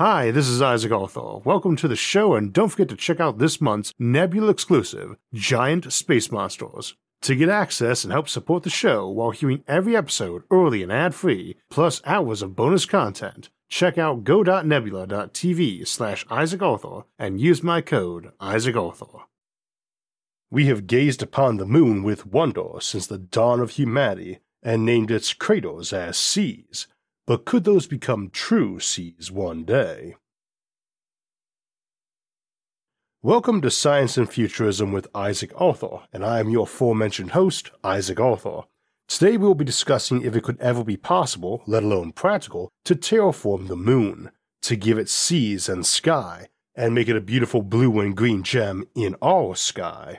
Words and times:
Hi, 0.00 0.30
this 0.30 0.48
is 0.48 0.62
Isaac 0.62 0.92
Arthur. 0.92 1.40
Welcome 1.44 1.76
to 1.76 1.86
the 1.86 1.94
show, 1.94 2.32
and 2.32 2.54
don't 2.54 2.70
forget 2.70 2.88
to 2.88 2.96
check 2.96 3.20
out 3.20 3.36
this 3.36 3.60
month's 3.60 3.92
Nebula 3.98 4.48
exclusive, 4.48 5.14
Giant 5.34 5.92
Space 5.92 6.32
Monsters. 6.32 6.94
To 7.20 7.36
get 7.36 7.50
access 7.50 8.02
and 8.02 8.10
help 8.10 8.26
support 8.26 8.62
the 8.62 8.70
show 8.70 9.06
while 9.10 9.30
hearing 9.30 9.62
every 9.68 9.94
episode 9.94 10.44
early 10.50 10.82
and 10.82 10.90
ad 10.90 11.14
free, 11.14 11.56
plus 11.68 12.00
hours 12.06 12.40
of 12.40 12.56
bonus 12.56 12.86
content, 12.86 13.50
check 13.68 13.98
out 13.98 14.24
go.nebula.tv 14.24 15.86
slash 15.86 16.24
Isaac 16.30 16.62
Arthur 16.62 17.02
and 17.18 17.38
use 17.38 17.62
my 17.62 17.82
code 17.82 18.32
Isaac 18.40 18.76
Arthur. 18.76 19.26
We 20.50 20.64
have 20.68 20.86
gazed 20.86 21.22
upon 21.22 21.58
the 21.58 21.66
moon 21.66 22.02
with 22.02 22.24
wonder 22.24 22.80
since 22.80 23.06
the 23.06 23.18
dawn 23.18 23.60
of 23.60 23.72
humanity 23.72 24.38
and 24.62 24.86
named 24.86 25.10
its 25.10 25.34
craters 25.34 25.92
as 25.92 26.16
seas 26.16 26.86
but 27.30 27.44
could 27.44 27.62
those 27.62 27.86
become 27.86 28.28
true 28.28 28.80
seas 28.80 29.30
one 29.30 29.62
day? 29.62 30.16
Welcome 33.22 33.60
to 33.60 33.70
Science 33.70 34.16
and 34.16 34.28
Futurism 34.28 34.90
with 34.90 35.06
Isaac 35.14 35.52
Arthur, 35.54 36.00
and 36.12 36.24
I 36.24 36.40
am 36.40 36.50
your 36.50 36.64
aforementioned 36.64 37.30
host, 37.30 37.70
Isaac 37.84 38.18
Arthur. 38.18 38.62
Today 39.06 39.36
we 39.36 39.46
will 39.46 39.54
be 39.54 39.64
discussing 39.64 40.22
if 40.22 40.34
it 40.34 40.42
could 40.42 40.58
ever 40.58 40.82
be 40.82 40.96
possible, 40.96 41.62
let 41.68 41.84
alone 41.84 42.10
practical, 42.10 42.68
to 42.84 42.96
terraform 42.96 43.68
the 43.68 43.76
moon, 43.76 44.32
to 44.62 44.74
give 44.74 44.98
it 44.98 45.08
seas 45.08 45.68
and 45.68 45.86
sky, 45.86 46.48
and 46.74 46.96
make 46.96 47.06
it 47.06 47.14
a 47.14 47.20
beautiful 47.20 47.62
blue 47.62 48.00
and 48.00 48.16
green 48.16 48.42
gem 48.42 48.88
in 48.96 49.14
our 49.22 49.54
sky. 49.54 50.18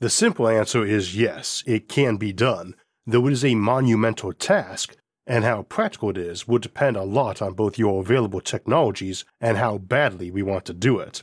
The 0.00 0.10
simple 0.10 0.48
answer 0.48 0.84
is 0.84 1.16
yes, 1.16 1.62
it 1.64 1.88
can 1.88 2.16
be 2.16 2.32
done, 2.32 2.74
though 3.06 3.28
it 3.28 3.32
is 3.32 3.44
a 3.44 3.54
monumental 3.54 4.32
task 4.32 4.96
and 5.28 5.44
how 5.44 5.62
practical 5.62 6.08
it 6.08 6.16
is 6.16 6.48
would 6.48 6.62
depend 6.62 6.96
a 6.96 7.04
lot 7.04 7.42
on 7.42 7.52
both 7.52 7.78
your 7.78 8.00
available 8.00 8.40
technologies 8.40 9.26
and 9.40 9.58
how 9.58 9.76
badly 9.76 10.30
we 10.30 10.42
want 10.42 10.64
to 10.64 10.72
do 10.72 10.98
it. 10.98 11.22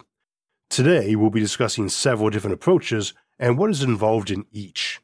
Today, 0.69 1.15
we'll 1.15 1.31
be 1.31 1.39
discussing 1.39 1.89
several 1.89 2.29
different 2.29 2.53
approaches 2.53 3.13
and 3.39 3.57
what 3.57 3.71
is 3.71 3.81
involved 3.81 4.29
in 4.29 4.45
each. 4.51 5.01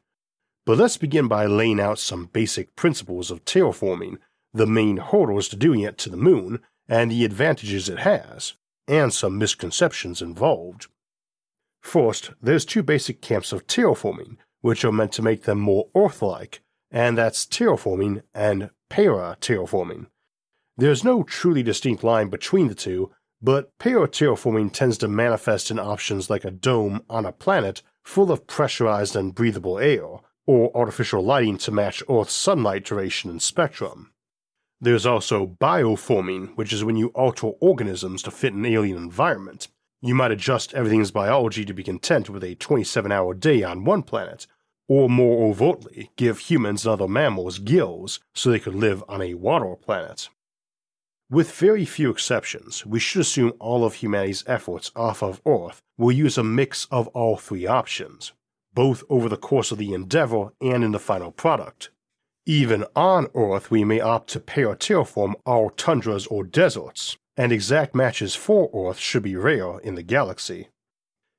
But 0.64 0.78
let's 0.78 0.96
begin 0.96 1.26
by 1.26 1.46
laying 1.46 1.80
out 1.80 1.98
some 1.98 2.26
basic 2.26 2.76
principles 2.76 3.30
of 3.32 3.44
terraforming, 3.44 4.18
the 4.54 4.66
main 4.66 4.98
hurdles 4.98 5.48
to 5.48 5.56
doing 5.56 5.80
it 5.80 5.98
to 5.98 6.08
the 6.08 6.16
moon, 6.16 6.60
and 6.88 7.10
the 7.10 7.24
advantages 7.24 7.88
it 7.88 8.00
has, 8.00 8.54
and 8.86 9.12
some 9.12 9.36
misconceptions 9.36 10.22
involved. 10.22 10.86
First, 11.80 12.30
there's 12.40 12.64
two 12.64 12.84
basic 12.84 13.20
camps 13.20 13.52
of 13.52 13.66
terraforming, 13.66 14.36
which 14.60 14.84
are 14.84 14.92
meant 14.92 15.10
to 15.12 15.22
make 15.22 15.42
them 15.42 15.58
more 15.58 15.88
Earth-like, 15.96 16.61
and 16.92 17.16
that's 17.16 17.46
terraforming 17.46 18.22
and 18.34 18.70
para-terraforming. 18.90 20.06
There's 20.76 21.02
no 21.02 21.22
truly 21.22 21.62
distinct 21.62 22.04
line 22.04 22.28
between 22.28 22.68
the 22.68 22.74
two, 22.74 23.10
but 23.40 23.76
para-terraforming 23.78 24.72
tends 24.72 24.98
to 24.98 25.08
manifest 25.08 25.70
in 25.70 25.78
options 25.78 26.30
like 26.30 26.44
a 26.44 26.50
dome 26.50 27.02
on 27.08 27.24
a 27.26 27.32
planet 27.32 27.82
full 28.04 28.30
of 28.30 28.46
pressurized 28.46 29.16
and 29.16 29.34
breathable 29.34 29.78
air, 29.78 30.04
or 30.46 30.76
artificial 30.76 31.24
lighting 31.24 31.56
to 31.56 31.70
match 31.70 32.02
Earth's 32.10 32.34
sunlight 32.34 32.84
duration 32.84 33.30
and 33.30 33.40
spectrum. 33.40 34.12
There's 34.80 35.06
also 35.06 35.46
bioforming, 35.46 36.56
which 36.56 36.72
is 36.72 36.84
when 36.84 36.96
you 36.96 37.08
alter 37.08 37.48
organisms 37.60 38.22
to 38.24 38.32
fit 38.32 38.52
an 38.52 38.66
alien 38.66 38.96
environment. 38.96 39.68
You 40.00 40.16
might 40.16 40.32
adjust 40.32 40.74
everything's 40.74 41.12
biology 41.12 41.64
to 41.64 41.72
be 41.72 41.84
content 41.84 42.28
with 42.28 42.42
a 42.42 42.56
27 42.56 43.12
hour 43.12 43.34
day 43.34 43.62
on 43.62 43.84
one 43.84 44.02
planet, 44.02 44.48
or 44.88 45.08
more 45.08 45.48
overtly, 45.48 46.10
give 46.16 46.38
humans 46.38 46.84
and 46.84 46.92
other 46.92 47.08
mammals 47.08 47.58
gills 47.58 48.20
so 48.34 48.50
they 48.50 48.58
could 48.58 48.74
live 48.74 49.02
on 49.08 49.22
a 49.22 49.34
water 49.34 49.74
planet. 49.76 50.28
With 51.30 51.50
very 51.52 51.86
few 51.86 52.10
exceptions, 52.10 52.84
we 52.84 53.00
should 53.00 53.22
assume 53.22 53.54
all 53.58 53.84
of 53.84 53.94
humanity's 53.94 54.44
efforts 54.46 54.90
off 54.94 55.22
of 55.22 55.40
Earth 55.46 55.80
will 55.96 56.12
use 56.12 56.36
a 56.36 56.44
mix 56.44 56.86
of 56.90 57.08
all 57.08 57.38
three 57.38 57.66
options, 57.66 58.32
both 58.74 59.02
over 59.08 59.30
the 59.30 59.38
course 59.38 59.72
of 59.72 59.78
the 59.78 59.94
endeavor 59.94 60.52
and 60.60 60.84
in 60.84 60.92
the 60.92 60.98
final 60.98 61.32
product. 61.32 61.88
Even 62.44 62.84
on 62.94 63.28
Earth, 63.34 63.70
we 63.70 63.84
may 63.84 64.00
opt 64.00 64.28
to 64.30 64.40
para-terraform 64.40 65.34
our 65.46 65.70
tundras 65.70 66.26
or 66.26 66.44
deserts, 66.44 67.16
and 67.36 67.50
exact 67.50 67.94
matches 67.94 68.34
for 68.34 68.68
Earth 68.74 68.98
should 68.98 69.22
be 69.22 69.36
rare 69.36 69.78
in 69.78 69.94
the 69.94 70.02
galaxy. 70.02 70.68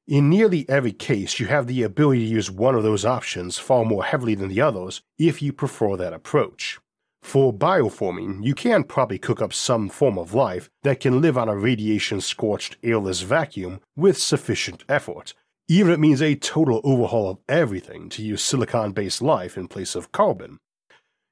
In 0.07 0.29
nearly 0.29 0.67
every 0.67 0.91
case, 0.91 1.39
you 1.39 1.47
have 1.47 1.65
the 1.65 1.81
ability 1.81 2.19
to 2.19 2.25
use 2.25 2.51
one 2.51 2.75
of 2.75 2.83
those 2.83 3.05
options 3.05 3.57
far 3.57 3.85
more 3.85 4.03
heavily 4.03 4.35
than 4.35 4.49
the 4.49 4.59
others 4.59 5.01
if 5.17 5.41
you 5.41 5.53
prefer 5.53 5.95
that 5.95 6.11
approach. 6.11 6.77
For 7.21 7.53
bioforming, 7.53 8.43
you 8.43 8.53
can 8.53 8.83
probably 8.83 9.17
cook 9.17 9.41
up 9.41 9.53
some 9.53 9.87
form 9.87 10.19
of 10.19 10.33
life 10.33 10.69
that 10.81 10.99
can 10.99 11.21
live 11.21 11.37
on 11.37 11.47
a 11.47 11.55
radiation 11.55 12.19
scorched 12.19 12.75
airless 12.83 13.21
vacuum 13.21 13.79
with 13.95 14.17
sufficient 14.17 14.83
effort, 14.89 15.33
even 15.69 15.93
if 15.93 15.97
it 15.97 16.01
means 16.01 16.21
a 16.21 16.35
total 16.35 16.81
overhaul 16.83 17.29
of 17.29 17.37
everything 17.47 18.09
to 18.09 18.21
use 18.21 18.43
silicon 18.43 18.91
based 18.91 19.21
life 19.21 19.57
in 19.57 19.69
place 19.69 19.95
of 19.95 20.11
carbon. 20.11 20.57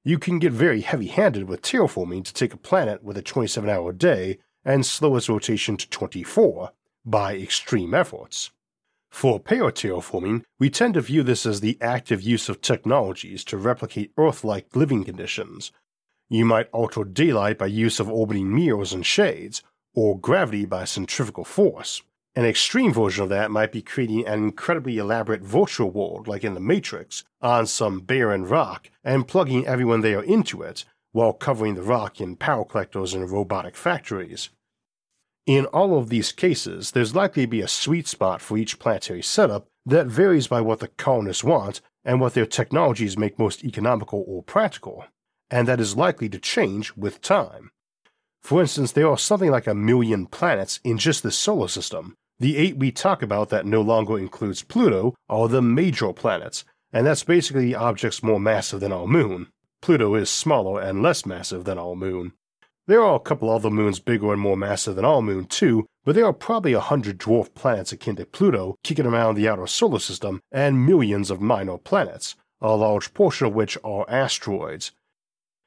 You 0.06 0.18
can 0.18 0.40
get 0.40 0.54
very 0.54 0.80
heavy 0.80 1.08
handed 1.08 1.50
with 1.50 1.62
terraforming 1.62 2.24
to 2.24 2.34
take 2.34 2.54
a 2.54 2.58
planet 2.58 3.04
with 3.04 3.18
a 3.18 3.22
27 3.22 3.70
hour 3.70 3.92
day 3.92 4.40
and 4.64 4.86
slow 4.86 5.18
its 5.18 5.28
rotation 5.28 5.76
to 5.76 5.90
24 5.90 6.72
by 7.04 7.36
extreme 7.36 7.94
efforts. 7.94 8.52
For 9.12 9.40
para-terraforming, 9.40 10.44
we 10.58 10.70
tend 10.70 10.96
to 10.96 11.02
view 11.02 11.22
this 11.22 11.46
as 11.46 11.60
the 11.60 11.78
active 11.80 12.22
use 12.22 12.50
of 12.50 12.62
technologies 12.62 13.44
to 13.46 13.58
replicate 13.58 14.14
Earth-like 14.18 14.76
living 14.76 15.04
conditions. 15.04 15.72
You 16.30 16.46
might 16.46 16.70
alter 16.72 17.04
daylight 17.04 17.58
by 17.58 17.68
use 17.68 18.00
of 18.00 18.10
orbiting 18.10 18.56
mirrors 18.56 18.94
and 18.94 19.06
shades, 19.06 19.62
or 19.94 20.18
gravity 20.18 20.66
by 20.66 20.86
centrifugal 20.86 21.44
force. 21.44 22.02
An 22.34 22.46
extreme 22.46 22.94
version 22.94 23.24
of 23.24 23.30
that 23.30 23.52
might 23.52 23.74
be 23.74 23.82
creating 23.82 24.26
an 24.26 24.42
incredibly 24.42 24.98
elaborate 24.98 25.42
virtual 25.42 25.92
world 25.92 26.30
like 26.30 26.46
in 26.46 26.54
The 26.54 26.62
Matrix 26.62 27.26
on 27.42 27.68
some 27.68 28.00
barren 28.00 28.46
rock 28.46 28.90
and 29.04 29.28
plugging 29.28 29.68
everyone 29.68 30.00
there 30.00 30.22
into 30.22 30.62
it 30.62 30.86
while 31.12 31.34
covering 31.34 31.76
the 31.76 31.84
rock 31.84 32.22
in 32.22 32.38
power 32.38 32.64
collectors 32.64 33.14
and 33.14 33.30
robotic 33.30 33.76
factories. 33.76 34.50
In 35.48 35.66
all 35.68 35.98
of 35.98 36.10
these 36.10 36.32
cases, 36.32 36.92
there's 36.92 37.16
likely 37.16 37.44
to 37.44 37.50
be 37.50 37.62
a 37.62 37.68
sweet 37.68 38.08
spot 38.08 38.42
for 38.42 38.58
each 38.58 38.78
planetary 38.78 39.24
setup 39.24 39.66
that 39.86 40.06
varies 40.06 40.48
by 40.48 40.62
what 40.62 40.80
the 40.80 40.88
colonists 40.90 41.44
want 41.44 41.82
and 42.06 42.22
what 42.22 42.36
their 42.36 42.46
technologies 42.46 43.18
make 43.18 43.40
most 43.40 43.64
economical 43.64 44.24
or 44.28 44.44
practical, 44.44 45.06
and 45.50 45.68
that 45.68 45.80
is 45.80 45.98
likely 45.98 46.30
to 46.30 46.40
change 46.40 46.96
with 46.96 47.22
time. 47.22 47.72
For 48.42 48.62
instance, 48.62 48.92
there 48.92 49.10
are 49.10 49.18
something 49.18 49.52
like 49.52 49.68
a 49.68 49.76
million 49.76 50.28
planets 50.28 50.80
in 50.84 50.98
just 50.98 51.24
the 51.24 51.32
solar 51.32 51.68
system. 51.68 52.16
The 52.40 52.58
eight 52.58 52.78
we 52.78 52.92
talk 52.92 53.22
about 53.22 53.50
that 53.50 53.66
no 53.66 53.82
longer 53.82 54.18
includes 54.18 54.64
Pluto 54.64 55.16
are 55.30 55.48
the 55.48 55.62
major 55.62 56.14
planets, 56.14 56.66
and 56.94 57.06
that's 57.06 57.24
basically 57.24 57.76
objects 57.76 58.24
more 58.24 58.40
massive 58.40 58.80
than 58.80 58.92
our 58.92 59.08
moon. 59.08 59.48
Pluto 59.82 60.14
is 60.16 60.30
smaller 60.30 60.82
and 60.82 61.02
less 61.02 61.26
massive 61.26 61.64
than 61.66 61.78
our 61.80 61.96
moon. 61.96 62.34
There 62.88 63.04
are 63.04 63.16
a 63.16 63.20
couple 63.20 63.50
other 63.50 63.70
moons 63.70 64.00
bigger 64.00 64.34
and 64.34 64.42
more 64.42 64.58
massive 64.58 64.96
than 64.96 65.06
our 65.06 65.22
moon, 65.22 65.46
too, 65.46 65.86
but 66.04 66.16
there 66.16 66.26
are 66.26 66.34
probably 66.34 66.74
a 66.74 66.80
hundred 66.80 67.20
dwarf 67.20 67.54
planets 67.54 67.92
akin 67.92 68.16
to 68.16 68.26
Pluto 68.26 68.76
kicking 68.84 69.06
around 69.06 69.36
the 69.36 69.48
outer 69.48 69.68
solar 69.68 70.00
system, 70.00 70.42
and 70.52 70.86
millions 70.86 71.30
of 71.30 71.40
minor 71.40 71.78
planets, 71.78 72.36
a 72.60 72.76
large 72.76 73.14
portion 73.14 73.48
of 73.48 73.54
which 73.54 73.78
are 73.84 74.10
asteroids. 74.10 74.92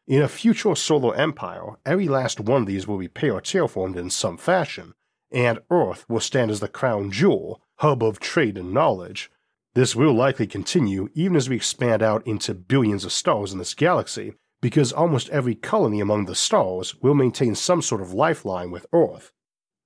In 0.06 0.20
a 0.20 0.28
future 0.28 0.75
solar 0.75 1.14
empire, 1.14 1.76
every 1.86 2.08
last 2.08 2.41
one 2.41 2.62
of 2.62 2.66
these 2.66 2.86
will 2.86 2.98
be 2.98 3.08
terraformed 3.08 3.96
in 3.96 4.10
some 4.10 4.36
fashion, 4.36 4.94
and 5.31 5.60
Earth 5.70 6.04
will 6.08 6.20
stand 6.20 6.50
as 6.50 6.60
the 6.60 6.69
crown 6.69 7.10
jewel, 7.10 7.62
hub 7.76 8.02
of 8.02 8.20
trade 8.20 8.58
and 8.58 8.75
knowledge. 8.75 9.31
This 9.75 9.96
will 9.96 10.12
likely 10.12 10.46
continue 10.46 11.08
even 11.14 11.36
as 11.36 11.48
we 11.48 11.56
expand 11.56 12.02
out 12.02 12.26
into 12.26 12.54
billions 12.54 13.04
of 13.04 13.12
stars 13.12 13.52
in 13.52 13.58
this 13.58 13.75
galaxy, 13.75 14.34
because 14.64 14.92
almost 14.94 15.28
every 15.28 15.54
colony 15.54 16.00
among 16.00 16.25
the 16.25 16.34
stars 16.34 16.94
will 17.02 17.12
maintain 17.12 17.54
some 17.54 17.82
sort 17.82 18.00
of 18.00 18.14
lifeline 18.14 18.70
with 18.70 18.86
Earth. 18.94 19.30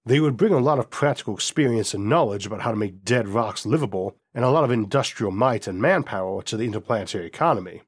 They 0.07 0.21
would 0.21 0.37
bring 0.37 0.53
a 0.53 0.61
lot 0.61 0.79
of 0.79 0.89
practical 0.89 1.35
experience 1.35 1.95
and 1.95 2.09
knowledge 2.09 2.47
about 2.47 2.61
how 2.61 2.71
to 2.71 2.77
make 2.77 3.03
dead 3.03 3.27
rocks 3.27 3.67
livable, 3.67 4.15
and 4.33 4.45
a 4.45 4.51
lot 4.51 4.63
of 4.63 4.71
industrial 4.71 5.33
might 5.33 5.67
and 5.67 5.83
manpower 5.83 6.43
to 6.43 6.57
the 6.57 6.63
interplanetary 6.63 7.27
economy. 7.27 7.83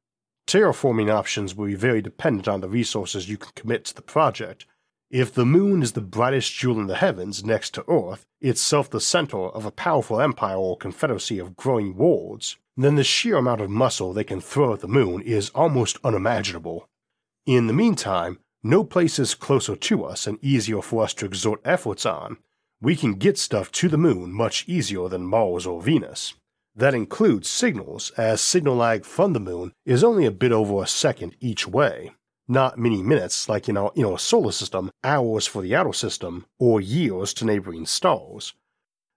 Terraforming 0.49 1.15
options 1.15 1.55
will 1.55 1.67
be 1.67 1.77
very 1.77 2.03
dependent 2.03 2.49
on 2.49 2.61
the 2.61 2.69
resources 2.69 3.29
you 3.29 3.37
can 3.37 3.53
commit 3.55 3.85
to 3.85 3.95
the 3.95 4.03
project. 4.03 4.67
If 5.13 5.33
the 5.33 5.47
moon 5.47 5.85
is 5.85 5.93
the 5.93 6.01
brightest 6.01 6.53
jewel 6.53 6.81
in 6.81 6.89
the 6.89 6.97
heavens 6.97 7.45
next 7.45 7.73
to 7.75 7.89
Earth, 7.89 8.27
itself 8.41 8.91
the 8.91 9.01
center 9.01 9.39
of 9.39 9.65
a 9.65 9.71
powerful 9.71 10.21
empire 10.21 10.57
or 10.57 10.77
confederacy 10.77 11.39
of 11.39 11.55
growing 11.55 11.95
worlds, 11.95 12.57
then 12.77 12.95
the 12.95 13.05
sheer 13.05 13.37
amount 13.37 13.61
of 13.61 13.71
muscle 13.71 14.13
they 14.13 14.25
can 14.25 14.41
throw 14.41 14.73
at 14.75 14.81
the 14.81 14.89
moon 14.89 15.23
is 15.23 15.51
almost 15.51 15.99
unimaginable. 16.05 16.89
In 17.47 17.67
the 17.67 17.73
meantime, 17.73 18.39
no 18.63 18.85
place 18.85 19.19
is 19.19 19.35
closer 19.35 19.75
to 19.77 20.05
us 20.05 20.27
and 20.27 20.39
easier 20.43 20.83
for 20.83 21.03
us 21.05 21.15
to 21.15 21.27
exert 21.27 21.61
efforts 21.65 22.05
on. 22.07 22.37
We 22.81 22.97
can 22.97 23.15
get 23.15 23.39
stuff 23.39 23.71
to 23.73 23.89
the 23.89 23.99
moon 23.99 24.33
much 24.33 24.69
easier 24.69 25.09
than 25.09 25.27
Mars 25.27 25.67
or 25.67 25.83
Venus. 25.83 26.35
That 26.75 26.95
includes 26.95 27.49
signals, 27.49 28.11
as 28.17 28.41
signal 28.41 28.77
lag 28.77 29.05
from 29.05 29.33
the 29.33 29.41
moon 29.41 29.73
is 29.85 30.05
only 30.05 30.25
a 30.25 30.31
bit 30.31 30.53
over 30.53 30.83
a 30.83 30.87
second 30.87 31.37
each 31.41 31.67
way. 31.67 32.13
not 32.51 32.77
many 32.77 33.01
minutes 33.01 33.49
like 33.49 33.69
in 33.69 33.77
our 33.77 33.93
inner 33.95 34.19
solar 34.19 34.51
system, 34.51 34.91
hours 35.05 35.47
for 35.47 35.63
the 35.63 35.75
outer 35.75 35.93
system, 35.93 36.45
or 36.59 36.81
years 36.81 37.33
to 37.33 37.45
neighboring 37.45 37.87
stars. 37.87 38.55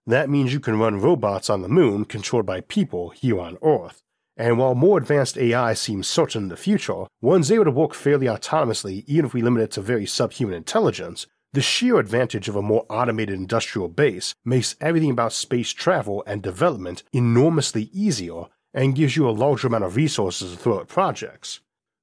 That 0.06 0.30
means 0.30 0.52
you 0.52 0.60
can 0.60 0.80
run 0.80 1.00
robots 1.00 1.50
on 1.50 1.62
the 1.62 1.70
moon 1.70 2.06
controlled 2.06 2.46
by 2.46 2.62
people 2.62 3.10
here 3.12 3.40
on 3.40 3.58
Earth. 3.64 4.02
And 4.36 4.58
while 4.58 4.76
more 4.76 4.98
advanced 4.98 5.38
AI 5.38 5.74
seems 5.74 6.08
certain 6.08 6.44
in 6.44 6.50
the 6.50 6.58
future, 6.58 7.06
one's 7.22 7.52
able 7.52 7.66
to 7.66 7.72
work 7.72 7.94
fairly 7.94 8.26
autonomously 8.26 9.04
even 9.08 9.26
if 9.26 9.34
we 9.34 9.42
limit 9.42 9.64
it 9.64 9.72
to 9.72 9.82
very 9.82 10.06
subhuman 10.06 10.56
intelligence, 10.56 11.28
the 11.54 11.62
sheer 11.62 12.00
advantage 12.00 12.50
of 12.50 12.56
a 12.56 12.62
more 12.62 12.86
automated 12.90 13.36
industrial 13.36 13.88
base 13.88 14.34
makes 14.44 14.76
everything 14.82 15.12
about 15.12 15.34
space 15.34 15.72
travel 15.72 16.24
and 16.26 16.42
development 16.42 17.04
enormously 17.14 17.90
easier 17.94 18.46
and 18.74 18.96
gives 18.96 19.16
you 19.16 19.30
a 19.30 19.32
larger 19.32 19.68
amount 19.68 19.84
of 19.84 19.96
resources 19.96 20.52
to 20.52 20.58
throw 20.58 20.80
at 20.80 20.88
projects. 20.88 21.60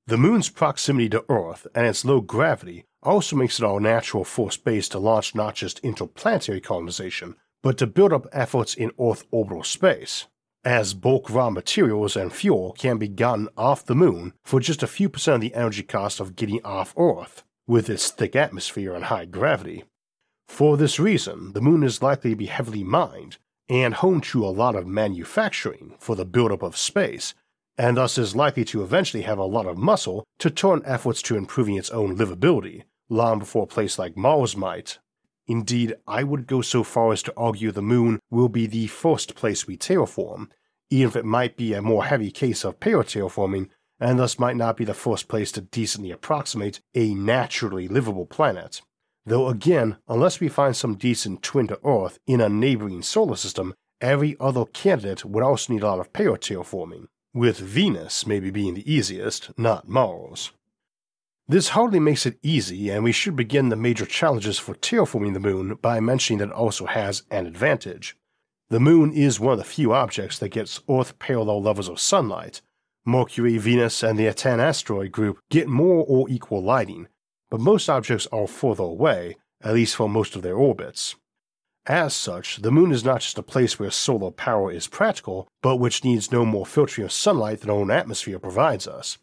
The 0.06 0.16
moon's 0.16 0.48
proximity 0.48 1.08
to 1.10 1.24
Earth 1.28 1.66
and 1.74 1.86
its 1.86 2.04
low 2.04 2.20
gravity 2.20 2.84
also 3.02 3.34
makes 3.34 3.58
it 3.58 3.64
our 3.64 3.80
natural 3.80 4.24
first 4.24 4.64
base 4.64 4.88
to 4.90 4.98
launch 5.00 5.34
not 5.34 5.56
just 5.56 5.80
interplanetary 5.80 6.60
colonization, 6.60 7.34
but 7.62 7.78
to 7.78 7.86
build 7.86 8.12
up 8.12 8.26
efforts 8.32 8.74
in 8.74 8.92
Earth 9.00 9.24
orbital 9.30 9.62
space, 9.62 10.26
as 10.64 10.94
bulk 10.94 11.30
raw 11.30 11.50
materials 11.50 12.16
and 12.16 12.32
fuel 12.32 12.74
can 12.78 12.98
be 12.98 13.08
gotten 13.08 13.48
off 13.56 13.84
the 13.84 13.94
moon 13.94 14.32
for 14.44 14.60
just 14.60 14.82
a 14.82 14.86
few 14.86 15.08
percent 15.08 15.36
of 15.36 15.40
the 15.40 15.54
energy 15.54 15.82
cost 15.82 16.20
of 16.20 16.36
getting 16.36 16.62
off 16.64 16.94
Earth 16.98 17.42
with 17.66 17.88
its 17.88 18.10
thick 18.10 18.34
atmosphere 18.36 18.94
and 18.94 19.04
high 19.04 19.24
gravity. 19.24 19.84
For 20.48 20.76
this 20.76 20.98
reason, 20.98 21.52
the 21.52 21.60
moon 21.60 21.82
is 21.82 22.02
likely 22.02 22.30
to 22.30 22.36
be 22.36 22.46
heavily 22.46 22.82
mined 22.82 23.38
and 23.68 23.94
home 23.94 24.20
to 24.20 24.44
a 24.44 24.50
lot 24.50 24.74
of 24.74 24.86
manufacturing 24.86 25.94
for 26.00 26.16
the 26.16 26.24
buildup 26.24 26.62
of 26.62 26.76
space, 26.76 27.34
and 27.78 27.96
thus 27.96 28.18
is 28.18 28.34
likely 28.34 28.64
to 28.64 28.82
eventually 28.82 29.22
have 29.22 29.38
a 29.38 29.44
lot 29.44 29.66
of 29.66 29.78
muscle 29.78 30.24
to 30.40 30.50
turn 30.50 30.82
efforts 30.84 31.22
to 31.22 31.36
improving 31.36 31.76
its 31.76 31.90
own 31.90 32.16
livability, 32.16 32.82
long 33.08 33.38
before 33.38 33.62
a 33.62 33.68
place 33.68 33.98
like 33.98 34.16
Mars 34.16 34.56
might. 34.56 34.98
Indeed, 35.46 35.96
I 36.06 36.22
would 36.22 36.46
go 36.46 36.60
so 36.60 36.84
far 36.84 37.12
as 37.12 37.22
to 37.24 37.34
argue 37.36 37.72
the 37.72 37.82
moon 37.82 38.20
will 38.30 38.48
be 38.48 38.66
the 38.66 38.86
first 38.86 39.34
place 39.34 39.66
we 39.66 39.76
terraform, 39.76 40.48
even 40.90 41.08
if 41.08 41.16
it 41.16 41.24
might 41.24 41.56
be 41.56 41.72
a 41.72 41.82
more 41.82 42.04
heavy 42.04 42.30
case 42.30 42.64
of 42.64 42.80
paraterraforming 42.80 43.68
and 44.00 44.18
thus 44.18 44.38
might 44.38 44.56
not 44.56 44.76
be 44.76 44.84
the 44.84 44.94
first 44.94 45.28
place 45.28 45.52
to 45.52 45.60
decently 45.60 46.10
approximate 46.10 46.80
a 46.94 47.14
naturally 47.14 47.86
livable 47.86 48.26
planet. 48.26 48.80
Though 49.26 49.48
again, 49.48 49.98
unless 50.08 50.40
we 50.40 50.48
find 50.48 50.74
some 50.74 50.94
decent 50.94 51.42
twin 51.42 51.68
to 51.68 51.78
Earth 51.84 52.18
in 52.26 52.40
a 52.40 52.48
neighboring 52.48 53.02
solar 53.02 53.36
system, 53.36 53.74
every 54.00 54.36
other 54.40 54.64
candidate 54.64 55.24
would 55.24 55.44
also 55.44 55.72
need 55.72 55.82
a 55.82 55.86
lot 55.86 56.00
of 56.00 56.12
paraterraforming, 56.12 57.06
with 57.34 57.58
Venus 57.58 58.26
maybe 58.26 58.50
being 58.50 58.74
the 58.74 58.90
easiest, 58.90 59.50
not 59.58 59.86
Mars. 59.86 60.52
This 61.50 61.70
hardly 61.70 61.98
makes 61.98 62.26
it 62.26 62.38
easy, 62.44 62.90
and 62.90 63.02
we 63.02 63.10
should 63.10 63.34
begin 63.34 63.70
the 63.70 63.74
major 63.76 64.06
challenges 64.06 64.56
for 64.60 64.76
terraforming 64.76 65.34
the 65.34 65.40
moon 65.40 65.74
by 65.82 65.98
mentioning 65.98 66.38
that 66.38 66.50
it 66.50 66.54
also 66.54 66.86
has 66.86 67.24
an 67.28 67.44
advantage. 67.44 68.16
The 68.68 68.78
moon 68.78 69.12
is 69.12 69.40
one 69.40 69.54
of 69.54 69.58
the 69.58 69.64
few 69.64 69.92
objects 69.92 70.38
that 70.38 70.50
gets 70.50 70.80
Earth 70.88 71.18
parallel 71.18 71.60
levels 71.60 71.88
of 71.88 71.98
sunlight, 71.98 72.62
Mercury, 73.04 73.58
Venus, 73.58 74.04
and 74.04 74.16
the 74.16 74.28
Aten 74.28 74.60
asteroid 74.60 75.10
group 75.10 75.40
get 75.50 75.66
more 75.66 76.04
or 76.06 76.30
equal 76.30 76.62
lighting, 76.62 77.08
but 77.50 77.58
most 77.58 77.88
objects 77.88 78.28
are 78.30 78.46
further 78.46 78.84
away, 78.84 79.36
at 79.60 79.74
least 79.74 79.96
for 79.96 80.08
most 80.08 80.36
of 80.36 80.42
their 80.42 80.54
orbits. 80.54 81.16
As 81.84 82.14
such, 82.14 82.58
the 82.58 82.70
moon 82.70 82.92
is 82.92 83.04
not 83.04 83.22
just 83.22 83.38
a 83.38 83.42
place 83.42 83.76
where 83.76 83.90
solar 83.90 84.30
power 84.30 84.70
is 84.70 84.86
practical, 84.86 85.48
but 85.62 85.78
which 85.78 86.04
needs 86.04 86.30
no 86.30 86.44
more 86.44 86.64
filtering 86.64 87.06
of 87.06 87.10
sunlight 87.10 87.62
than 87.62 87.70
our 87.70 87.76
own 87.78 87.90
atmosphere 87.90 88.38
provides 88.38 88.86
us. 88.86 89.18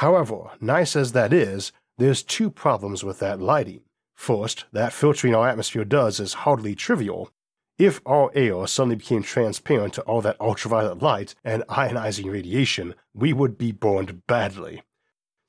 However, 0.00 0.52
nice 0.62 0.96
as 0.96 1.12
that 1.12 1.30
is, 1.30 1.72
there's 1.98 2.22
two 2.22 2.50
problems 2.50 3.04
with 3.04 3.18
that 3.18 3.38
lighting. 3.38 3.82
First, 4.14 4.64
that 4.72 4.94
filtering 4.94 5.34
our 5.34 5.46
atmosphere 5.46 5.84
does 5.84 6.18
is 6.20 6.32
hardly 6.48 6.74
trivial, 6.74 7.30
if 7.78 8.00
our 8.06 8.30
air 8.34 8.66
suddenly 8.66 8.96
became 8.96 9.22
transparent 9.22 9.92
to 9.94 10.02
all 10.04 10.22
that 10.22 10.40
ultraviolet 10.40 11.02
light 11.02 11.34
and 11.44 11.64
ionizing 11.68 12.32
radiation, 12.32 12.94
we 13.12 13.34
would 13.34 13.58
be 13.58 13.72
burned 13.72 14.26
badly. 14.26 14.82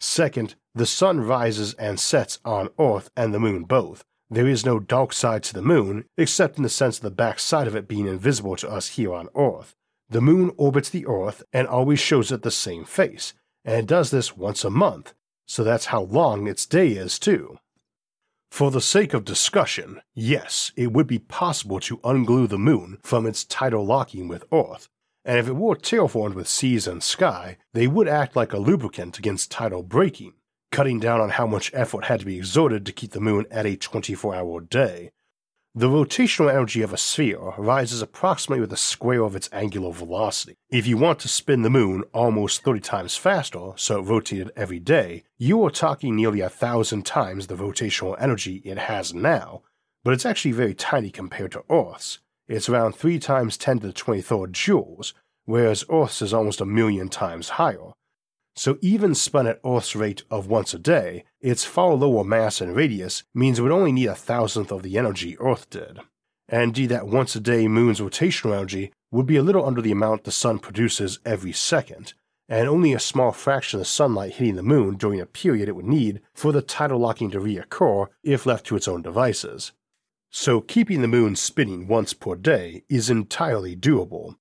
Second, 0.02 0.56
the 0.76 0.86
sun 0.86 1.22
rises 1.22 1.74
and 1.76 1.98
sets 1.98 2.40
on 2.44 2.72
Earth 2.78 3.10
and 3.16 3.34
the 3.34 3.40
moon 3.40 3.64
both. 3.64 4.04
There 4.30 4.48
is 4.48 4.66
no 4.66 4.80
dark 4.80 5.14
side 5.14 5.44
to 5.44 5.54
the 5.54 5.62
moon, 5.62 6.04
except 6.18 6.58
in 6.58 6.64
the 6.64 6.70
sense 6.70 6.98
of 6.98 7.04
the 7.04 7.12
back 7.12 7.40
side 7.40 7.68
of 7.68 7.76
it 7.78 7.88
being 7.88 8.06
invisible 8.06 8.58
to 8.58 8.70
us 8.70 8.90
here 8.90 9.14
on 9.14 9.30
Earth. 9.34 9.76
The 10.10 10.20
moon 10.20 10.52
orbits 10.58 10.90
the 10.90 11.06
Earth 11.06 11.42
and 11.54 11.68
always 11.70 12.02
shows 12.02 12.34
it 12.34 12.42
the 12.42 12.52
same 12.52 12.84
face, 12.84 13.34
and 13.64 13.78
it 13.78 13.86
does 13.86 14.12
this 14.12 14.36
once 14.36 14.64
a 14.64 14.70
month, 14.70 15.14
so 15.46 15.64
that's 15.64 15.88
how 15.88 16.02
long 16.02 16.48
its 16.48 16.66
day 16.66 16.90
is, 16.90 17.20
too. 17.20 17.58
For 18.52 18.70
the 18.70 18.82
sake 18.82 19.14
of 19.14 19.24
discussion, 19.24 20.02
yes, 20.14 20.72
it 20.76 20.92
would 20.92 21.08
be 21.08 21.20
possible 21.20 21.80
to 21.82 21.98
unglue 22.00 22.50
the 22.50 22.58
moon 22.58 22.98
from 23.02 23.26
its 23.26 23.46
tidal 23.46 23.86
locking 23.86 24.28
with 24.28 24.44
Earth, 24.52 24.90
and 25.24 25.38
if 25.38 25.48
it 25.48 25.56
were 25.56 25.76
terraformed 25.76 26.34
with 26.34 26.48
seas 26.48 26.88
and 26.88 27.02
sky, 27.02 27.58
they 27.74 27.88
would 27.88 28.08
act 28.08 28.36
like 28.36 28.54
a 28.54 28.58
lubricant 28.58 29.18
against 29.20 29.52
tidal 29.52 29.84
braking, 29.84 30.34
cutting 30.72 31.00
down 31.00 31.22
on 31.22 31.30
how 31.30 31.48
much 31.48 31.72
effort 31.74 32.06
had 32.06 32.20
to 32.20 32.26
be 32.26 32.38
exerted 32.38 32.86
to 32.86 32.92
keep 32.92 33.12
the 33.12 33.22
moon 33.22 33.46
at 33.52 33.66
a 33.66 33.78
24 33.78 34.36
hour 34.36 34.62
day, 34.62 35.12
the 35.74 35.88
rotational 35.88 36.52
energy 36.52 36.82
of 36.82 36.92
a 36.92 36.98
sphere 36.98 37.54
rises 37.58 38.02
approximately 38.02 38.60
with 38.60 38.72
the 38.72 38.76
square 38.76 39.24
of 39.24 39.38
its 39.38 39.48
angular 39.54 39.94
velocity. 39.94 40.58
If 40.70 40.86
you 40.86 40.98
want 40.98 41.20
to 41.20 41.30
spin 41.30 41.62
the 41.62 41.70
moon 41.70 42.04
almost 42.14 42.62
30 42.62 42.82
times 42.82 43.16
faster, 43.16 43.72
so 43.78 44.00
it 44.00 44.02
rotated 44.02 44.52
every 44.58 44.80
day, 44.80 45.24
you 45.38 45.64
are 45.64 45.70
talking 45.70 46.14
nearly 46.14 46.42
a 46.42 46.50
thousand 46.50 47.06
times 47.06 47.48
the 47.48 47.56
rotational 47.56 48.18
energy 48.20 48.62
it 48.66 48.78
has 48.78 49.14
now, 49.14 49.62
but 50.04 50.14
it's 50.14 50.26
actually 50.26 50.52
very 50.52 50.74
tiny 50.74 51.10
compared 51.10 51.54
to 51.54 51.64
Earth's. 51.70 52.20
It's 52.50 52.68
around 52.68 52.96
3 52.96 53.18
times 53.20 53.56
10 53.56 53.80
to 53.80 53.88
the 53.88 53.94
23rd 53.94 54.52
joules, 54.52 55.14
whereas 55.46 55.86
Earth's 55.90 56.22
is 56.22 56.34
almost 56.34 56.60
a 56.60 56.66
million 56.66 57.08
times 57.08 57.52
higher. 57.52 57.94
So 58.56 58.78
even 58.82 59.16
spun 59.16 59.48
at 59.48 59.60
Earth's 59.66 59.96
rate 59.96 60.24
of 60.30 60.48
once 60.48 60.74
a 60.74 60.80
day, 60.80 61.24
its 61.40 61.64
far 61.64 61.94
lower 61.94 62.24
mass 62.24 62.62
and 62.62 62.76
radius 62.76 63.24
means 63.34 63.60
it 63.60 63.62
would 63.62 63.72
only 63.72 63.92
need 63.92 64.08
a 64.08 64.16
thousandth 64.16 64.72
of 64.72 64.84
the 64.84 64.98
energy 64.98 65.38
Earth 65.40 65.70
did. 65.70 66.00
And 66.50 66.64
indeed 66.64 66.88
that 66.88 67.08
once 67.08 67.36
a 67.36 67.40
day 67.40 67.68
moon's 67.68 68.02
rotational 68.02 68.54
energy 68.54 68.92
would 69.10 69.26
be 69.26 69.38
a 69.38 69.44
little 69.44 69.66
under 69.66 69.82
the 69.82 69.92
amount 69.92 70.26
the 70.26 70.32
sun 70.32 70.60
produces 70.60 71.20
every 71.26 71.54
second, 71.54 72.14
and 72.50 72.68
only 72.68 72.92
a 72.92 73.00
small 73.00 73.32
fraction 73.32 73.80
of 73.80 73.82
the 73.82 73.86
sunlight 73.86 74.34
hitting 74.34 74.56
the 74.56 74.64
moon 74.64 74.98
during 74.98 75.22
a 75.22 75.26
period 75.26 75.70
it 75.70 75.76
would 75.76 75.86
need 75.86 76.22
for 76.34 76.52
the 76.52 76.62
tidal 76.62 77.00
locking 77.00 77.32
to 77.32 77.40
reoccur 77.40 78.08
if 78.24 78.46
left 78.46 78.66
to 78.66 78.76
its 78.76 78.88
own 78.88 79.02
devices. 79.02 79.72
So 80.30 80.60
keeping 80.60 81.02
the 81.02 81.08
moon 81.08 81.36
spinning 81.36 81.88
once 81.88 82.14
per 82.14 82.36
day 82.36 82.84
is 82.90 83.10
entirely 83.10 83.76
doable. 83.76 84.36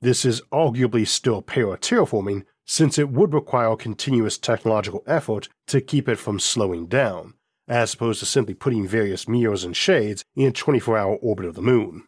This 0.00 0.24
is 0.24 0.42
arguably 0.52 1.06
still 1.06 1.42
para-terraforming, 1.42 2.44
since 2.66 2.98
it 2.98 3.10
would 3.10 3.34
require 3.34 3.74
continuous 3.76 4.38
technological 4.38 5.02
effort 5.06 5.48
to 5.66 5.80
keep 5.80 6.08
it 6.08 6.18
from 6.18 6.38
slowing 6.38 6.86
down, 6.86 7.34
as 7.68 7.94
opposed 7.94 8.20
to 8.20 8.26
simply 8.26 8.54
putting 8.54 8.86
various 8.86 9.28
mirrors 9.28 9.64
and 9.64 9.76
shades 9.76 10.24
in 10.36 10.48
a 10.48 10.52
24 10.52 10.96
hour 10.96 11.16
orbit 11.16 11.46
of 11.46 11.54
the 11.54 11.62
moon. 11.62 12.04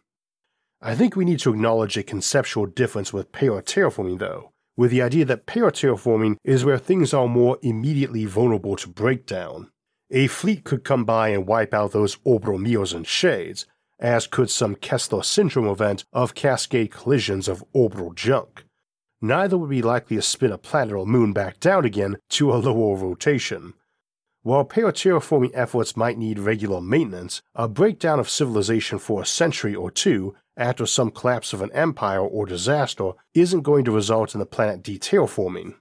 I 0.81 0.95
think 0.95 1.15
we 1.15 1.25
need 1.25 1.39
to 1.39 1.51
acknowledge 1.51 1.97
a 1.97 2.03
conceptual 2.03 2.65
difference 2.65 3.11
with 3.11 3.31
para-terraforming, 3.31 4.19
though, 4.19 4.51
with 4.77 4.91
the 4.91 5.01
idea 5.01 5.25
that 5.25 5.45
para-terraforming 5.45 6.37
is 6.43 6.65
where 6.65 6.77
things 6.77 7.13
are 7.13 7.27
more 7.27 7.57
immediately 7.61 8.25
vulnerable 8.25 8.75
to 8.77 8.89
breakdown. 8.89 9.71
A 10.11 10.27
fleet 10.27 10.63
could 10.63 10.83
come 10.83 11.03
by 11.05 11.29
and 11.29 11.47
wipe 11.47 11.73
out 11.73 11.91
those 11.91 12.17
orbital 12.23 12.59
mirrors 12.59 12.93
and 12.93 13.07
shades, 13.07 13.65
as 13.99 14.27
could 14.27 14.49
some 14.49 14.75
Kessler 14.75 15.23
syndrome 15.23 15.67
event 15.67 16.03
of 16.13 16.35
cascade 16.35 16.91
collisions 16.91 17.47
of 17.47 17.63
orbital 17.73 18.13
junk 18.13 18.64
neither 19.27 19.57
would 19.57 19.69
be 19.69 19.81
likely 19.81 20.17
to 20.17 20.21
spin 20.21 20.51
a 20.51 20.57
planet 20.57 20.93
or 20.93 21.05
moon 21.05 21.33
back 21.33 21.59
down 21.59 21.85
again 21.85 22.17
to 22.29 22.53
a 22.53 22.57
lower 22.57 22.95
rotation. 22.95 23.73
While 24.43 24.65
paraterraforming 24.65 25.51
efforts 25.55 25.97
might 25.97 26.19
need 26.19 26.37
regular 26.37 26.79
maintenance, 26.79 27.41
a 27.55 27.67
breakdown 27.67 28.19
of 28.19 28.29
civilization 28.29 28.99
for 28.99 29.21
a 29.21 29.25
century 29.25 29.73
or 29.73 29.89
two 29.89 30.35
after 30.55 30.85
some 30.85 31.09
collapse 31.09 31.51
of 31.51 31.61
an 31.61 31.71
empire 31.71 32.21
or 32.21 32.45
disaster 32.45 33.11
isn't 33.33 33.63
going 33.63 33.85
to 33.85 33.91
result 33.91 34.35
in 34.35 34.39
the 34.39 34.45
planet 34.45 34.83
deterraforming. 34.83 35.73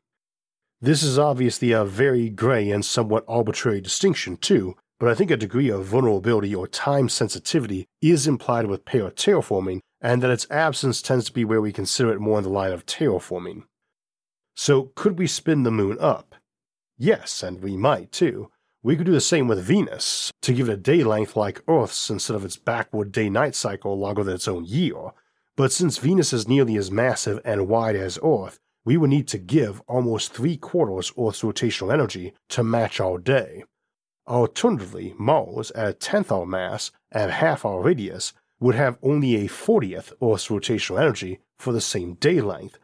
This 0.81 1.03
is 1.03 1.19
obviously 1.19 1.73
a 1.73 1.85
very 1.85 2.31
gray 2.31 2.71
and 2.71 2.85
somewhat 2.85 3.25
arbitrary 3.29 3.81
distinction, 3.81 4.37
too, 4.37 4.77
but 4.99 5.09
I 5.09 5.15
think 5.15 5.31
a 5.31 5.37
degree 5.37 5.69
of 5.69 5.85
vulnerability 5.85 6.55
or 6.55 6.67
time 6.67 7.09
sensitivity 7.09 7.87
is 8.01 8.27
implied 8.27 8.67
with 8.67 8.85
paraterraforming 8.85 9.81
and 10.05 10.23
that 10.23 10.31
its 10.31 10.47
absence 10.51 11.01
tends 11.01 11.25
to 11.25 11.33
be 11.33 11.47
where 11.47 11.63
we 11.63 11.73
consider 11.73 12.13
it 12.13 12.21
more 12.21 12.37
in 12.37 12.45
the 12.45 12.51
line 12.51 12.73
of 12.73 12.85
terraforming. 12.85 13.63
So, 14.55 14.93
could 14.95 15.19
we 15.19 15.27
spin 15.27 15.63
the 15.63 15.71
moon 15.71 15.97
up? 15.99 16.35
Yes, 16.99 17.43
and 17.43 17.63
we 17.63 17.79
might 17.79 18.13
too. 18.13 18.51
We 18.83 18.97
could 18.97 19.07
do 19.07 19.13
the 19.13 19.21
same 19.21 19.49
with 19.49 19.65
Venus, 19.65 20.31
to 20.43 20.53
give 20.53 20.69
it 20.69 20.73
a 20.75 20.77
day 20.77 21.03
length 21.03 21.37
like 21.37 21.63
Earth's 21.67 22.11
instead 22.11 22.37
of 22.37 22.45
its 22.45 22.59
backward 22.59 23.13
day 23.13 23.31
night 23.31 23.55
cycle 23.55 23.99
longer 23.99 24.23
than 24.23 24.35
its 24.35 24.47
own 24.47 24.67
year. 24.67 25.13
But 25.57 25.73
since 25.73 25.97
Venus 25.97 26.35
is 26.35 26.47
nearly 26.47 26.77
as 26.77 26.91
massive 26.91 27.41
and 27.43 27.67
wide 27.67 27.97
as 27.97 28.19
Earth, 28.23 28.59
we 28.85 28.99
would 28.99 29.09
need 29.09 29.27
to 29.29 29.39
give 29.39 29.81
almost 29.89 30.35
three 30.35 30.59
quarters 30.59 31.13
Earth's 31.19 31.41
rotational 31.41 31.91
energy 31.91 32.35
to 32.51 32.63
match 32.63 33.01
our 33.01 33.17
day. 33.17 33.65
Alternatively, 34.29 35.15
Mars, 35.19 35.71
at 35.71 35.89
a 35.89 35.95
tenth 35.95 36.31
our 36.31 36.45
mass 36.45 36.91
and 37.11 37.31
half 37.31 37.65
our 37.65 37.81
radius, 37.81 38.35
would 38.65 38.75
have 38.75 38.97
only 39.03 39.37
a 39.37 39.47
40th 39.47 40.13
Earth's 40.23 40.49
rotational 40.49 40.99
energy 40.99 41.39
for 41.59 41.71
the 41.71 41.83
same 41.83 42.15
day 42.15 42.41
length, 42.41 42.79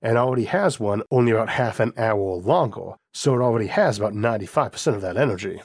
and 0.00 0.16
already 0.16 0.46
has 0.46 0.80
one 0.80 1.02
only 1.10 1.30
about 1.30 1.50
half 1.50 1.78
an 1.78 1.92
hour 1.98 2.36
longer, 2.36 2.92
so 3.12 3.34
it 3.34 3.42
already 3.42 3.66
has 3.66 3.98
about 3.98 4.14
95% 4.14 4.94
of 4.94 5.02
that 5.02 5.18
energy. 5.18 5.60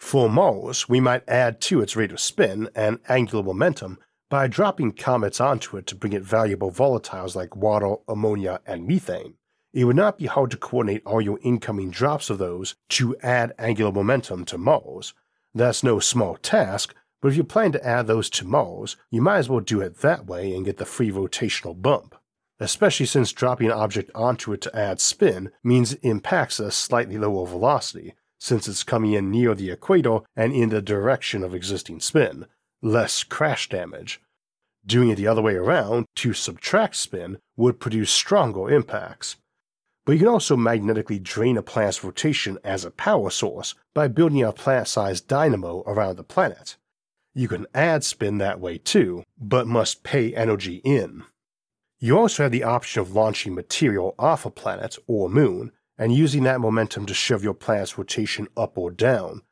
For 0.00 0.28
Mars, 0.28 0.88
we 0.88 0.98
might 0.98 1.22
add 1.28 1.60
to 1.62 1.80
its 1.80 1.94
rate 1.94 2.10
of 2.10 2.18
spin 2.18 2.68
and 2.74 2.98
angular 3.08 3.44
momentum 3.44 3.98
by 4.28 4.48
dropping 4.48 4.90
comets 4.90 5.40
onto 5.40 5.76
it 5.76 5.86
to 5.86 5.94
bring 5.94 6.12
it 6.12 6.24
valuable 6.24 6.72
volatiles 6.72 7.36
like 7.36 7.54
water, 7.54 7.94
ammonia, 8.08 8.60
and 8.66 8.88
methane. 8.88 9.34
It 9.72 9.84
would 9.84 9.94
not 9.94 10.18
be 10.18 10.26
hard 10.26 10.50
to 10.50 10.56
coordinate 10.56 11.06
all 11.06 11.20
your 11.20 11.38
incoming 11.44 11.92
drops 11.92 12.28
of 12.28 12.38
those 12.38 12.74
to 12.88 13.16
add 13.22 13.54
angular 13.56 13.92
momentum 13.92 14.44
to 14.46 14.58
Mars. 14.58 15.14
That's 15.54 15.84
no 15.84 16.00
small 16.00 16.34
task, 16.34 16.92
but 17.20 17.28
if 17.28 17.36
you 17.36 17.44
plan 17.44 17.72
to 17.72 17.86
add 17.86 18.06
those 18.06 18.28
to 18.30 18.46
Mars, 18.46 18.96
you 19.10 19.22
might 19.22 19.38
as 19.38 19.48
well 19.48 19.60
do 19.60 19.80
it 19.80 19.98
that 19.98 20.26
way 20.26 20.54
and 20.54 20.64
get 20.64 20.76
the 20.76 20.84
free 20.84 21.10
rotational 21.10 21.80
bump. 21.80 22.14
Especially 22.58 23.06
since 23.06 23.32
dropping 23.32 23.66
an 23.66 23.72
object 23.72 24.10
onto 24.14 24.52
it 24.52 24.60
to 24.62 24.76
add 24.76 25.00
spin 25.00 25.50
means 25.62 25.92
it 25.92 26.00
impacts 26.02 26.58
at 26.58 26.66
a 26.66 26.70
slightly 26.70 27.18
lower 27.18 27.46
velocity, 27.46 28.14
since 28.38 28.68
it's 28.68 28.82
coming 28.82 29.12
in 29.12 29.30
near 29.30 29.54
the 29.54 29.70
equator 29.70 30.20
and 30.34 30.52
in 30.52 30.70
the 30.70 30.80
direction 30.80 31.42
of 31.42 31.54
existing 31.54 32.00
spin, 32.00 32.46
less 32.82 33.24
crash 33.24 33.68
damage. 33.68 34.20
Doing 34.86 35.10
it 35.10 35.16
the 35.16 35.26
other 35.26 35.42
way 35.42 35.54
around, 35.54 36.06
to 36.16 36.32
subtract 36.32 36.96
spin, 36.96 37.38
would 37.56 37.80
produce 37.80 38.10
stronger 38.10 38.70
impacts. 38.70 39.36
But 40.04 40.12
you 40.12 40.20
can 40.20 40.28
also 40.28 40.56
magnetically 40.56 41.18
drain 41.18 41.56
a 41.56 41.62
planet's 41.62 42.04
rotation 42.04 42.58
as 42.62 42.84
a 42.84 42.92
power 42.92 43.30
source 43.30 43.74
by 43.92 44.06
building 44.06 44.44
a 44.44 44.52
planet 44.52 44.86
sized 44.86 45.26
dynamo 45.26 45.82
around 45.86 46.16
the 46.16 46.22
planet. 46.22 46.76
You 47.38 47.48
can 47.48 47.66
add 47.74 48.02
spin 48.02 48.38
that 48.38 48.60
way 48.60 48.78
too, 48.78 49.22
but 49.38 49.66
must 49.66 50.02
pay 50.02 50.34
energy 50.34 50.76
in. 50.84 51.22
You 51.98 52.18
also 52.18 52.44
have 52.44 52.52
the 52.52 52.64
option 52.64 53.02
of 53.02 53.14
launching 53.14 53.54
material 53.54 54.14
off 54.18 54.46
a 54.46 54.50
planet 54.50 54.96
or 55.06 55.28
moon 55.28 55.72
and 55.98 56.14
using 56.14 56.44
that 56.44 56.62
momentum 56.62 57.04
to 57.04 57.12
shove 57.12 57.44
your 57.44 57.52
planet's 57.52 57.98
rotation 57.98 58.48
up 58.56 58.78
or 58.78 58.90
down. 58.90 59.42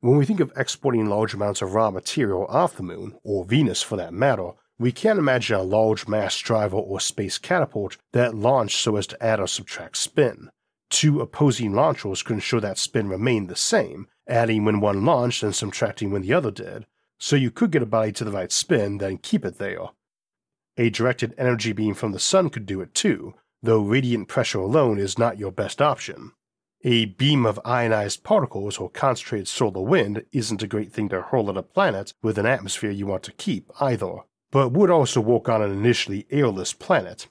When 0.00 0.16
we 0.16 0.24
think 0.24 0.40
of 0.40 0.54
exporting 0.56 1.04
large 1.04 1.34
amounts 1.34 1.60
of 1.60 1.74
raw 1.74 1.90
material 1.90 2.46
off 2.46 2.78
the 2.78 2.82
moon, 2.82 3.18
or 3.24 3.44
Venus 3.44 3.82
for 3.82 3.96
that 3.96 4.14
matter, 4.14 4.52
we 4.78 4.90
can't 4.90 5.18
imagine 5.18 5.54
a 5.54 5.62
large 5.62 6.08
mass 6.08 6.38
driver 6.38 6.78
or 6.78 6.98
space 6.98 7.36
catapult 7.36 7.98
that 8.12 8.34
launched 8.34 8.80
so 8.80 8.96
as 8.96 9.06
to 9.08 9.22
add 9.22 9.38
or 9.38 9.48
subtract 9.48 9.98
spin. 9.98 10.48
Two 10.88 11.20
opposing 11.20 11.74
launchers 11.74 12.22
could 12.22 12.36
ensure 12.36 12.62
that 12.62 12.78
spin 12.78 13.10
remained 13.10 13.50
the 13.50 13.56
same, 13.56 14.06
adding 14.26 14.64
when 14.64 14.80
one 14.80 15.04
launched 15.04 15.42
and 15.42 15.54
subtracting 15.54 16.10
when 16.10 16.22
the 16.22 16.32
other 16.32 16.50
did, 16.50 16.86
so 17.18 17.36
you 17.36 17.50
could 17.50 17.70
get 17.70 17.82
a 17.82 17.86
body 17.86 18.12
to 18.12 18.24
the 18.24 18.32
right 18.32 18.52
spin, 18.52 18.98
then 18.98 19.18
keep 19.18 19.44
it 19.44 19.58
there. 19.58 19.88
A 20.76 20.90
directed 20.90 21.34
energy 21.36 21.72
beam 21.72 21.94
from 21.94 22.12
the 22.12 22.20
sun 22.20 22.50
could 22.50 22.64
do 22.64 22.80
it 22.80 22.94
too, 22.94 23.34
though 23.62 23.80
radiant 23.80 24.28
pressure 24.28 24.60
alone 24.60 24.98
is 24.98 25.18
not 25.18 25.38
your 25.38 25.50
best 25.50 25.82
option. 25.82 26.32
A 26.84 27.06
beam 27.06 27.44
of 27.44 27.58
ionized 27.64 28.22
particles 28.22 28.78
or 28.78 28.88
concentrated 28.88 29.48
solar 29.48 29.82
wind 29.82 30.24
isn't 30.30 30.62
a 30.62 30.68
great 30.68 30.92
thing 30.92 31.08
to 31.08 31.22
hurl 31.22 31.50
at 31.50 31.56
a 31.56 31.62
planet 31.62 32.14
with 32.22 32.38
an 32.38 32.46
atmosphere 32.46 32.92
you 32.92 33.06
want 33.06 33.24
to 33.24 33.32
keep 33.32 33.68
either, 33.80 34.18
but 34.52 34.70
would 34.70 34.88
also 34.88 35.20
work 35.20 35.48
on 35.48 35.60
an 35.60 35.72
initially 35.72 36.26
airless 36.30 36.72
planet. 36.72 37.26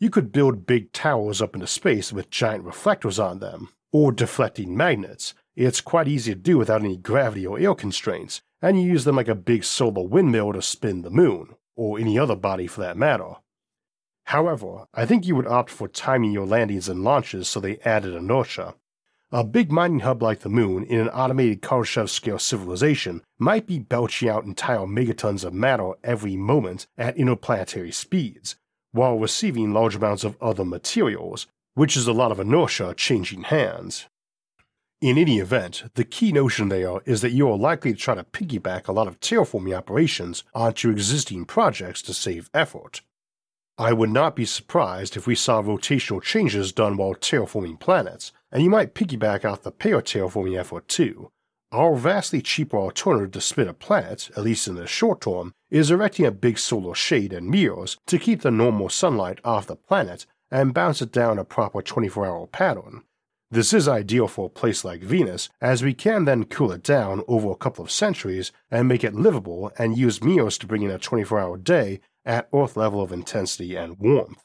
You 0.00 0.10
could 0.10 0.32
build 0.32 0.66
big 0.66 0.90
towers 0.92 1.40
up 1.40 1.54
into 1.54 1.68
space 1.68 2.12
with 2.12 2.28
giant 2.28 2.64
reflectors 2.64 3.20
on 3.20 3.38
them, 3.38 3.68
or 3.92 4.10
deflecting 4.10 4.76
magnets. 4.76 5.32
It's 5.54 5.80
quite 5.80 6.08
easy 6.08 6.34
to 6.34 6.40
do 6.40 6.58
without 6.58 6.82
any 6.82 6.96
gravity 6.96 7.46
or 7.46 7.60
air 7.60 7.76
constraints, 7.76 8.42
and 8.62 8.80
you 8.80 8.88
use 8.88 9.04
them 9.04 9.16
like 9.16 9.28
a 9.28 9.34
big 9.34 9.64
solar 9.64 10.06
windmill 10.06 10.52
to 10.52 10.62
spin 10.62 11.02
the 11.02 11.10
moon, 11.10 11.56
or 11.76 11.98
any 11.98 12.18
other 12.18 12.36
body 12.36 12.66
for 12.66 12.80
that 12.80 12.96
matter. 12.96 13.34
However, 14.26 14.86
I 14.94 15.04
think 15.04 15.26
you 15.26 15.34
would 15.36 15.48
opt 15.48 15.68
for 15.68 15.88
timing 15.88 16.32
your 16.32 16.46
landings 16.46 16.88
and 16.88 17.02
launches 17.02 17.48
so 17.48 17.60
they 17.60 17.78
added 17.78 18.14
inertia. 18.14 18.76
A 19.32 19.42
big 19.42 19.72
mining 19.72 20.00
hub 20.00 20.22
like 20.22 20.40
the 20.40 20.48
moon 20.48 20.84
in 20.84 21.00
an 21.00 21.08
automated 21.08 21.62
Kardashev 21.62 22.08
scale 22.08 22.38
civilization 22.38 23.22
might 23.38 23.66
be 23.66 23.78
belching 23.78 24.28
out 24.28 24.44
entire 24.44 24.86
megatons 24.86 25.42
of 25.44 25.54
matter 25.54 25.92
every 26.04 26.36
moment 26.36 26.86
at 26.98 27.16
interplanetary 27.16 27.90
speeds, 27.90 28.56
while 28.92 29.18
receiving 29.18 29.72
large 29.72 29.96
amounts 29.96 30.22
of 30.22 30.36
other 30.40 30.64
materials, 30.64 31.46
which 31.74 31.96
is 31.96 32.06
a 32.06 32.12
lot 32.12 32.30
of 32.30 32.38
inertia 32.38 32.94
changing 32.94 33.44
hands. 33.44 34.06
In 35.02 35.18
any 35.18 35.40
event, 35.40 35.82
the 35.94 36.04
key 36.04 36.30
notion 36.30 36.68
there 36.68 37.00
is 37.04 37.22
that 37.22 37.32
you 37.32 37.50
are 37.50 37.56
likely 37.56 37.92
to 37.92 37.98
try 37.98 38.14
to 38.14 38.22
piggyback 38.22 38.86
a 38.86 38.92
lot 38.92 39.08
of 39.08 39.18
terraforming 39.18 39.76
operations 39.76 40.44
onto 40.54 40.90
existing 40.90 41.44
projects 41.44 42.02
to 42.02 42.14
save 42.14 42.48
effort. 42.54 43.00
I 43.76 43.94
would 43.94 44.10
not 44.10 44.36
be 44.36 44.44
surprised 44.44 45.16
if 45.16 45.26
we 45.26 45.34
saw 45.34 45.60
rotational 45.60 46.22
changes 46.22 46.70
done 46.70 46.96
while 46.96 47.16
terraforming 47.16 47.80
planets, 47.80 48.30
and 48.52 48.62
you 48.62 48.70
might 48.70 48.94
piggyback 48.94 49.44
off 49.44 49.62
the 49.62 49.72
para-terraforming 49.72 50.56
effort 50.56 50.86
too. 50.86 51.32
Our 51.72 51.96
vastly 51.96 52.40
cheaper 52.40 52.76
alternative 52.76 53.32
to 53.32 53.40
spin 53.40 53.66
a 53.66 53.74
planet, 53.74 54.30
at 54.36 54.44
least 54.44 54.68
in 54.68 54.76
the 54.76 54.86
short 54.86 55.22
term, 55.22 55.52
is 55.68 55.90
erecting 55.90 56.26
a 56.26 56.30
big 56.30 56.58
solar 56.58 56.94
shade 56.94 57.32
and 57.32 57.48
mirrors 57.48 57.96
to 58.06 58.20
keep 58.20 58.42
the 58.42 58.52
normal 58.52 58.88
sunlight 58.88 59.40
off 59.42 59.66
the 59.66 59.74
planet 59.74 60.26
and 60.48 60.72
bounce 60.72 61.02
it 61.02 61.10
down 61.10 61.40
a 61.40 61.44
proper 61.44 61.82
24 61.82 62.24
hour 62.24 62.46
pattern. 62.46 63.02
This 63.52 63.74
is 63.74 63.86
ideal 63.86 64.28
for 64.28 64.46
a 64.46 64.48
place 64.48 64.82
like 64.82 65.02
Venus, 65.02 65.50
as 65.60 65.82
we 65.82 65.92
can 65.92 66.24
then 66.24 66.44
cool 66.44 66.72
it 66.72 66.82
down 66.82 67.22
over 67.28 67.50
a 67.50 67.54
couple 67.54 67.84
of 67.84 67.90
centuries 67.90 68.50
and 68.70 68.88
make 68.88 69.04
it 69.04 69.14
livable 69.14 69.70
and 69.76 69.98
use 69.98 70.20
Mios 70.20 70.58
to 70.60 70.66
bring 70.66 70.80
in 70.80 70.90
a 70.90 70.98
24 70.98 71.38
hour 71.38 71.58
day 71.58 72.00
at 72.24 72.48
Earth 72.54 72.78
level 72.78 73.02
of 73.02 73.12
intensity 73.12 73.76
and 73.76 73.98
warmth. 73.98 74.42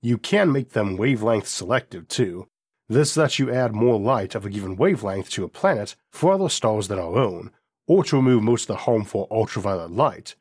You 0.00 0.16
can 0.16 0.52
make 0.52 0.70
them 0.74 0.96
wavelength 0.96 1.48
selective 1.48 2.06
too. 2.06 2.46
This 2.88 3.16
lets 3.16 3.40
you 3.40 3.50
add 3.50 3.74
more 3.74 3.98
light 3.98 4.36
of 4.36 4.46
a 4.46 4.50
given 4.50 4.76
wavelength 4.76 5.28
to 5.30 5.42
a 5.42 5.48
planet 5.48 5.96
for 6.12 6.32
other 6.32 6.48
stars 6.48 6.86
than 6.86 7.00
our 7.00 7.18
own, 7.18 7.50
or 7.88 8.04
to 8.04 8.14
remove 8.14 8.44
most 8.44 8.62
of 8.62 8.68
the 8.68 8.82
harmful 8.84 9.26
ultraviolet 9.28 9.90
light. 9.90 10.36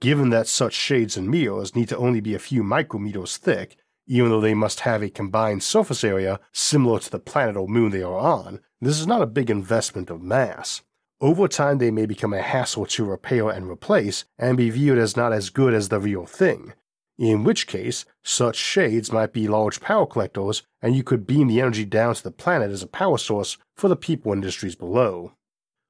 Given 0.00 0.30
that 0.30 0.48
such 0.48 0.72
shades 0.72 1.16
and 1.16 1.28
Mios 1.28 1.76
need 1.76 1.90
to 1.90 1.96
only 1.96 2.20
be 2.20 2.34
a 2.34 2.40
few 2.40 2.64
micrometers 2.64 3.36
thick 3.36 3.76
even 4.10 4.28
though 4.28 4.40
they 4.40 4.54
must 4.54 4.80
have 4.80 5.04
a 5.04 5.08
combined 5.08 5.62
surface 5.62 6.02
area 6.02 6.40
similar 6.52 6.98
to 6.98 7.10
the 7.10 7.20
planet 7.20 7.56
or 7.56 7.68
moon 7.68 7.92
they 7.92 8.02
are 8.02 8.18
on, 8.18 8.58
this 8.80 8.98
is 8.98 9.06
not 9.06 9.22
a 9.22 9.26
big 9.26 9.48
investment 9.48 10.10
of 10.10 10.20
mass. 10.20 10.82
Over 11.20 11.46
time, 11.46 11.78
they 11.78 11.92
may 11.92 12.06
become 12.06 12.32
a 12.32 12.42
hassle 12.42 12.86
to 12.86 13.04
repair 13.04 13.50
and 13.50 13.70
replace 13.70 14.24
and 14.36 14.56
be 14.56 14.68
viewed 14.68 14.98
as 14.98 15.16
not 15.16 15.32
as 15.32 15.48
good 15.48 15.72
as 15.72 15.90
the 15.90 16.00
real 16.00 16.26
thing, 16.26 16.72
in 17.20 17.44
which 17.44 17.68
case, 17.68 18.04
such 18.24 18.56
shades 18.56 19.12
might 19.12 19.32
be 19.32 19.46
large 19.46 19.80
power 19.80 20.06
collectors 20.06 20.64
and 20.82 20.96
you 20.96 21.04
could 21.04 21.24
beam 21.24 21.46
the 21.46 21.60
energy 21.60 21.84
down 21.84 22.14
to 22.14 22.22
the 22.24 22.32
planet 22.32 22.72
as 22.72 22.82
a 22.82 22.88
power 22.88 23.18
source 23.18 23.58
for 23.76 23.86
the 23.86 23.94
people 23.94 24.32
industries 24.32 24.74
below. 24.74 25.34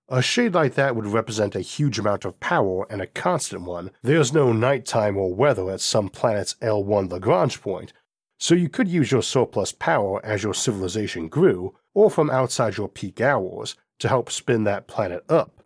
A 0.09 0.21
shade 0.21 0.55
like 0.55 0.75
that 0.75 0.97
would 0.97 1.07
represent 1.07 1.55
a 1.55 1.61
huge 1.61 2.01
amount 2.01 2.25
of 2.25 2.41
power 2.41 2.85
and 2.91 3.01
a 3.01 3.07
constant 3.07 3.63
one. 3.63 3.93
There's 4.03 4.33
no 4.33 4.53
nighttime 4.53 5.17
or 5.17 5.33
weather 5.33 5.71
at 5.71 5.81
some 5.81 6.09
planet's 6.09 6.55
L1 6.55 7.13
Lagrange 7.13 7.63
point, 7.63 7.93
so 8.41 8.55
you 8.55 8.71
could 8.71 8.89
use 8.89 9.13
your 9.13 9.23
surplus 9.23 9.71
power 9.71 10.25
as 10.25 10.43
your 10.43 10.55
civilization 10.55 11.29
grew, 11.29 11.77
or 11.93 12.11
from 12.11 12.31
outside 12.31 12.79
your 12.79 12.89
peak 12.89 13.21
hours, 13.21 13.77
to 13.99 14.09
help 14.09 14.33
spin 14.33 14.65
that 14.65 14.89
planet 14.89 15.23
up. 15.29 15.63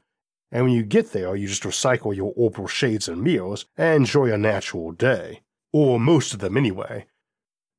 And 0.50 0.64
when 0.64 0.75
you 0.75 0.83
get 0.83 1.12
there, 1.12 1.37
you 1.37 1.47
just 1.47 1.62
recycle 1.62 2.14
your 2.14 2.33
orbital 2.37 2.66
shades 2.66 3.09
and 3.09 3.23
mirrors 3.23 3.64
and 3.76 4.02
enjoy 4.02 4.33
a 4.33 4.37
natural 4.37 4.90
day. 4.90 5.43
Or 5.73 6.00
most 6.00 6.35
of 6.35 6.40
them 6.40 6.57
anyway. 6.57 7.07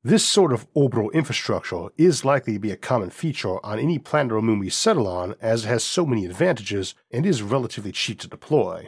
This 0.01 0.25
sort 0.25 0.53
of 0.53 0.67
orbital 0.73 1.09
infrastructure 1.11 1.87
is 1.97 2.23
likely 2.23 2.53
to 2.53 2.59
be 2.59 2.71
a 2.71 2.77
common 2.77 3.09
feature 3.09 3.63
on 3.65 3.79
any 3.79 3.99
planet 3.99 4.31
or 4.31 4.41
moon 4.41 4.59
we 4.59 4.69
settle 4.69 5.07
on 5.07 5.35
as 5.41 5.65
it 5.65 5.67
has 5.67 5.83
so 5.83 6.05
many 6.05 6.25
advantages 6.25 6.95
and 7.11 7.25
is 7.25 7.41
relatively 7.41 7.91
cheap 7.91 8.19
to 8.21 8.27
deploy. 8.27 8.87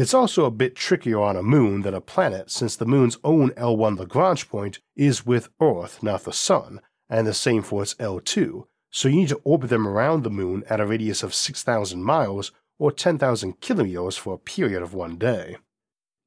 It's 0.00 0.14
also 0.14 0.44
a 0.44 0.52
bit 0.52 0.76
trickier 0.76 1.20
on 1.20 1.36
a 1.36 1.42
moon 1.42 1.82
than 1.82 1.92
a 1.92 2.00
planet 2.00 2.52
since 2.52 2.76
the 2.76 2.86
moon's 2.86 3.18
own 3.24 3.50
L1 3.56 3.98
Lagrange 3.98 4.48
point 4.48 4.78
is 4.94 5.26
with 5.26 5.48
Earth, 5.60 6.04
not 6.04 6.22
the 6.22 6.32
Sun, 6.32 6.80
and 7.10 7.26
the 7.26 7.34
same 7.34 7.62
for 7.62 7.82
its 7.82 7.94
L2, 7.94 8.62
so 8.92 9.08
you 9.08 9.16
need 9.16 9.30
to 9.30 9.40
orbit 9.42 9.70
them 9.70 9.88
around 9.88 10.22
the 10.22 10.30
moon 10.30 10.62
at 10.70 10.78
a 10.78 10.86
radius 10.86 11.24
of 11.24 11.34
6,000 11.34 12.04
miles 12.04 12.52
or 12.78 12.92
10,000 12.92 13.60
kilometers 13.60 14.16
for 14.16 14.34
a 14.34 14.38
period 14.38 14.84
of 14.84 14.94
one 14.94 15.18
day. 15.18 15.56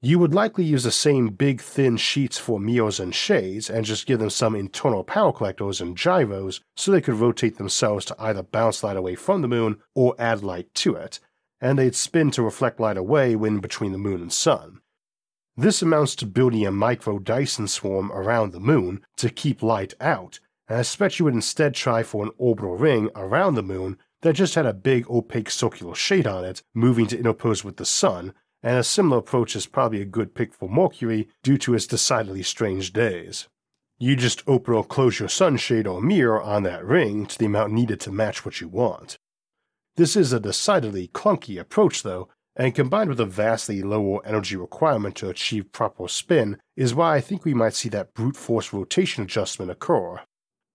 You 0.01 0.19
would 0.19 0.33
likely 0.33 0.65
use 0.65 0.83
the 0.83 0.91
same 0.91 1.29
big 1.29 1.61
thin 1.61 1.95
sheets 1.95 2.37
for 2.37 2.59
mirrors 2.59 2.99
and 2.99 3.15
shades 3.15 3.69
and 3.69 3.85
just 3.85 4.05
give 4.05 4.19
them 4.19 4.31
some 4.31 4.53
internal 4.53 5.05
power 5.05 5.31
collectors 5.31 5.79
and 5.79 5.95
gyros 5.95 6.59
so 6.75 6.91
they 6.91 6.99
could 6.99 7.21
rotate 7.21 7.57
themselves 7.57 8.03
to 8.07 8.15
either 8.19 8.43
bounce 8.43 8.83
light 8.83 8.97
away 8.97 9.15
from 9.15 9.41
the 9.41 9.47
moon 9.47 9.79
or 9.95 10.13
add 10.19 10.43
light 10.43 10.73
to 10.73 10.95
it, 10.95 11.21
and 11.61 11.77
they'd 11.77 11.95
spin 11.95 12.31
to 12.31 12.41
reflect 12.43 12.79
light 12.79 12.97
away 12.97 13.35
when 13.35 13.59
between 13.59 13.91
the 13.91 13.97
moon 13.97 14.21
and 14.21 14.33
sun. 14.33 14.81
This 15.55 15.81
amounts 15.81 16.15
to 16.15 16.25
building 16.25 16.65
a 16.65 16.71
micro 16.71 17.19
Dyson 17.19 17.67
swarm 17.67 18.11
around 18.11 18.51
the 18.51 18.59
moon 18.59 19.05
to 19.17 19.29
keep 19.29 19.61
light 19.61 19.93
out, 20.01 20.39
and 20.67 20.79
I 20.79 20.81
suspect 20.81 21.19
you 21.19 21.25
would 21.25 21.33
instead 21.33 21.75
try 21.75 22.01
for 22.01 22.23
an 22.23 22.31
orbital 22.37 22.77
ring 22.77 23.09
around 23.15 23.55
the 23.55 23.63
moon 23.63 23.97
that 24.21 24.33
just 24.33 24.55
had 24.55 24.65
a 24.65 24.73
big 24.73 25.09
opaque 25.09 25.49
circular 25.49 25.93
shade 25.93 26.25
on 26.25 26.45
it 26.45 26.63
moving 26.73 27.07
to 27.07 27.17
interpose 27.17 27.63
with 27.63 27.77
the 27.77 27.85
sun, 27.85 28.33
and 28.63 28.77
a 28.77 28.83
similar 28.83 29.17
approach 29.17 29.55
is 29.55 29.65
probably 29.65 30.01
a 30.01 30.05
good 30.05 30.33
pick 30.33 30.53
for 30.53 30.69
Mercury 30.69 31.27
due 31.43 31.57
to 31.57 31.73
its 31.73 31.87
decidedly 31.87 32.43
strange 32.43 32.93
days. 32.93 33.47
You 33.99 34.15
just 34.15 34.41
open 34.47 34.73
or 34.73 34.83
close 34.83 35.19
your 35.19 35.29
sunshade 35.29 35.85
or 35.85 36.01
mirror 36.01 36.41
on 36.41 36.63
that 36.63 36.85
ring 36.85 37.25
to 37.27 37.37
the 37.37 37.45
amount 37.45 37.73
needed 37.73 37.99
to 38.01 38.11
match 38.11 38.45
what 38.45 38.61
you 38.61 38.67
want. 38.67 39.19
This 39.97 40.15
is 40.15 40.31
a 40.31 40.39
decidedly 40.39 41.09
clunky 41.09 41.59
approach 41.59 42.03
though, 42.03 42.29
and 42.55 42.75
combined 42.75 43.09
with 43.09 43.19
a 43.19 43.25
vastly 43.25 43.81
lower 43.81 44.25
energy 44.25 44.55
requirement 44.55 45.15
to 45.17 45.29
achieve 45.29 45.71
proper 45.71 46.07
spin 46.07 46.57
is 46.75 46.93
why 46.93 47.15
I 47.15 47.21
think 47.21 47.43
we 47.43 47.53
might 47.53 47.73
see 47.73 47.89
that 47.89 48.13
brute 48.13 48.35
force 48.35 48.73
rotation 48.73 49.23
adjustment 49.23 49.71
occur, 49.71 50.21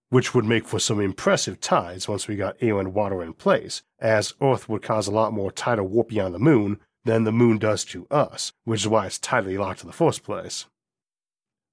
which 0.09 0.33
would 0.33 0.45
make 0.45 0.65
for 0.65 0.79
some 0.79 0.99
impressive 0.99 1.59
tides 1.59 2.07
once 2.07 2.27
we 2.27 2.35
got 2.35 2.57
air 2.61 2.79
and 2.79 2.93
water 2.93 3.21
in 3.23 3.33
place, 3.33 3.83
as 3.99 4.33
Earth 4.41 4.69
would 4.69 4.81
cause 4.81 5.07
a 5.07 5.11
lot 5.11 5.33
more 5.33 5.51
tidal 5.51 5.87
warping 5.87 6.19
on 6.21 6.31
the 6.31 6.39
moon 6.39 6.79
than 7.05 7.23
the 7.23 7.31
moon 7.31 7.57
does 7.57 7.85
to 7.85 8.07
us, 8.09 8.51
which 8.65 8.81
is 8.81 8.87
why 8.87 9.05
it's 9.05 9.19
tidally 9.19 9.57
locked 9.57 9.81
in 9.81 9.87
the 9.87 9.93
first 9.93 10.23
place. 10.23 10.65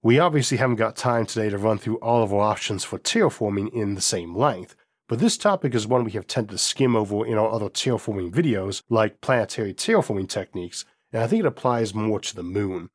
We 0.03 0.19
obviously 0.19 0.59
haven't 0.59 0.77
got 0.77 0.97
time 0.97 1.25
today 1.25 1.49
to 1.49 1.59
run 1.59 1.79
through 1.79 1.97
all 1.97 2.23
of 2.23 2.33
our 2.33 2.41
options 2.41 2.85
for 2.85 2.99
terraforming 2.99 3.73
in 3.73 3.95
the 3.95 4.03
same 4.03 4.37
length, 4.37 4.77
but 5.09 5.19
this 5.19 5.37
topic 5.37 5.75
is 5.75 5.87
one 5.87 6.05
we 6.05 6.13
have 6.13 6.27
tended 6.27 6.51
to 6.51 6.59
skim 6.59 6.97
over 6.97 7.27
in 7.27 7.37
our 7.37 7.51
other 7.51 7.69
terraforming 7.69 8.31
videos, 8.31 8.83
like 8.89 9.21
planetary 9.21 9.75
terraforming 9.75 10.29
techniques, 10.29 10.85
and 11.13 11.23
I 11.23 11.27
think 11.27 11.41
it 11.41 11.47
applies 11.47 11.95
more 11.95 12.21
to 12.21 12.35
the 12.35 12.43
moon. 12.43 12.89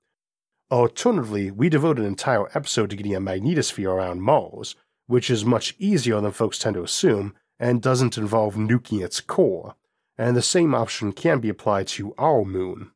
Alternatively, 0.72 1.52
we 1.52 1.70
devote 1.70 2.00
an 2.00 2.06
entire 2.06 2.48
episode 2.56 2.90
to 2.90 2.96
getting 2.96 3.16
a 3.16 3.22
magnetosphere 3.22 3.92
around 3.92 4.22
Mars, 4.22 4.76
which 5.08 5.30
is 5.30 5.46
much 5.46 5.76
easier 5.80 6.20
than 6.22 6.32
folks 6.32 6.60
tend 6.60 6.76
to 6.76 6.84
assume 6.84 7.34
and 7.60 7.82
doesn't 7.82 8.18
involve 8.18 8.56
nuking 8.56 9.04
its 9.04 9.20
core, 9.20 9.76
and 10.18 10.36
the 10.36 10.42
same 10.42 10.76
option 10.76 11.12
can 11.12 11.40
be 11.40 11.50
applied 11.50 11.88
to 11.88 12.14
our 12.18 12.44
moon. 12.44 12.92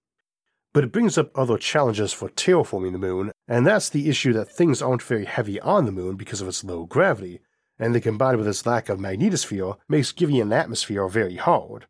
But 0.74 0.84
it 0.84 0.92
brings 0.92 1.18
up 1.18 1.32
other 1.38 1.58
challenges 1.58 2.14
for 2.14 2.30
terraforming 2.30 2.94
the 2.94 2.98
moon, 2.98 3.32
and 3.48 3.66
that's 3.66 3.90
the 3.90 4.10
issue 4.10 4.34
that 4.34 4.50
things 4.50 4.82
aren't 4.82 5.04
very 5.04 5.26
heavy 5.26 5.60
on 5.60 5.86
the 5.86 5.92
moon 5.92 6.16
because 6.16 6.42
of 6.42 6.48
its 6.48 6.64
low 6.64 6.86
gravity, 6.86 7.42
and 7.84 7.94
the 7.94 8.00
combined 8.00 8.38
with 8.38 8.48
its 8.48 8.66
lack 8.66 8.88
of 8.88 8.98
magnetosphere 8.98 9.76
makes 9.90 10.14
giving 10.14 10.40
an 10.40 10.54
atmosphere 10.54 11.06
very 11.10 11.36
hard, 11.36 11.86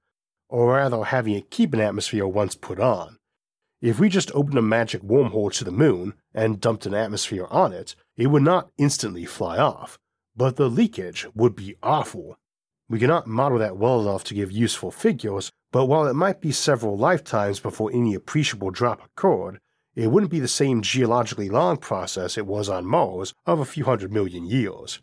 or 0.50 0.74
rather 0.74 1.04
having 1.04 1.36
it 1.36 1.52
keep 1.52 1.72
an 1.72 1.80
atmosphere 1.80 2.26
once 2.26 2.56
put 2.56 2.80
on. 2.80 3.20
If 3.80 4.00
we 4.00 4.10
just 4.10 4.32
opened 4.34 4.58
a 4.58 4.64
magic 4.64 5.04
wormhole 5.04 5.54
to 5.54 5.64
the 5.64 5.72
moon 5.72 6.16
and 6.34 6.60
dumped 6.60 6.88
an 6.88 6.96
atmosphere 6.96 7.46
on 7.52 7.74
it, 7.74 7.96
it 8.18 8.28
would 8.28 8.42
not 8.42 8.72
instantly 8.76 9.26
fly 9.26 9.60
off, 9.60 10.00
but 10.36 10.56
the 10.56 10.68
leakage 10.68 11.28
would 11.36 11.56
be 11.56 11.76
awful. 11.84 12.40
We 12.90 12.98
cannot 12.98 13.28
model 13.28 13.60
that 13.60 13.78
well 13.78 14.02
enough 14.02 14.24
to 14.26 14.34
give 14.34 14.52
useful 14.52 14.90
figures, 14.90 15.52
but 15.72 15.86
while 15.86 16.08
it 16.08 16.16
might 16.16 16.42
be 16.42 16.52
several 16.52 16.98
lifetimes 16.98 17.60
before 17.60 17.92
any 17.94 18.16
appreciable 18.16 18.72
drop 18.72 19.06
occurred, 19.06 19.60
it 19.94 20.08
wouldn't 20.08 20.32
be 20.32 20.40
the 20.40 20.48
same 20.48 20.82
geologically 20.82 21.50
long 21.50 21.78
process 21.78 22.36
it 22.36 22.48
was 22.48 22.68
on 22.68 22.84
Mars 22.84 23.36
of 23.46 23.60
a 23.60 23.66
few 23.66 23.86
hundred 23.86 24.12
million 24.12 24.44
years. 24.44 25.00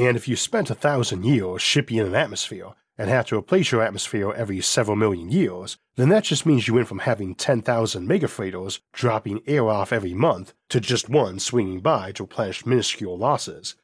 And 0.00 0.16
if 0.16 0.26
you 0.26 0.34
spent 0.34 0.70
a 0.70 0.74
thousand 0.74 1.26
years 1.26 1.60
shipping 1.60 1.98
in 1.98 2.06
an 2.06 2.14
atmosphere 2.14 2.70
and 2.96 3.10
had 3.10 3.26
to 3.26 3.36
replace 3.36 3.70
your 3.70 3.82
atmosphere 3.82 4.32
every 4.32 4.62
several 4.62 4.96
million 4.96 5.30
years, 5.30 5.76
then 5.96 6.08
that 6.08 6.24
just 6.24 6.46
means 6.46 6.66
you 6.66 6.72
went 6.72 6.88
from 6.88 7.00
having 7.00 7.34
10,000 7.34 8.08
megafreighters 8.08 8.80
dropping 8.94 9.42
air 9.46 9.68
off 9.68 9.92
every 9.92 10.14
month 10.14 10.54
to 10.70 10.80
just 10.80 11.10
one 11.10 11.38
swinging 11.38 11.80
by 11.80 12.12
to 12.12 12.22
replenish 12.22 12.64
minuscule 12.64 13.18
losses. 13.18 13.74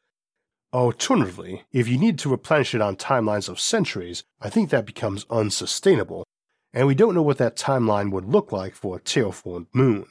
Alternatively, 0.73 1.65
if 1.71 1.87
you 1.87 1.99
need 1.99 2.19
to 2.21 2.31
replenish 2.31 2.75
it 2.75 2.81
on 2.81 2.97
timelines 2.97 3.51
of 3.51 3.61
centuries, 3.61 4.25
I 4.41 4.49
think 4.49 4.71
that 4.71 4.87
becomes 4.87 5.27
unsustainable, 5.29 6.25
and 6.73 6.87
we 6.87 6.95
don't 6.95 7.15
know 7.15 7.21
what 7.21 7.37
that 7.37 7.57
timeline 7.57 8.11
would 8.11 8.25
look 8.25 8.53
like 8.53 8.75
for 8.75 8.97
a 8.97 9.01
terraformed 9.01 9.67
moon. 9.75 10.07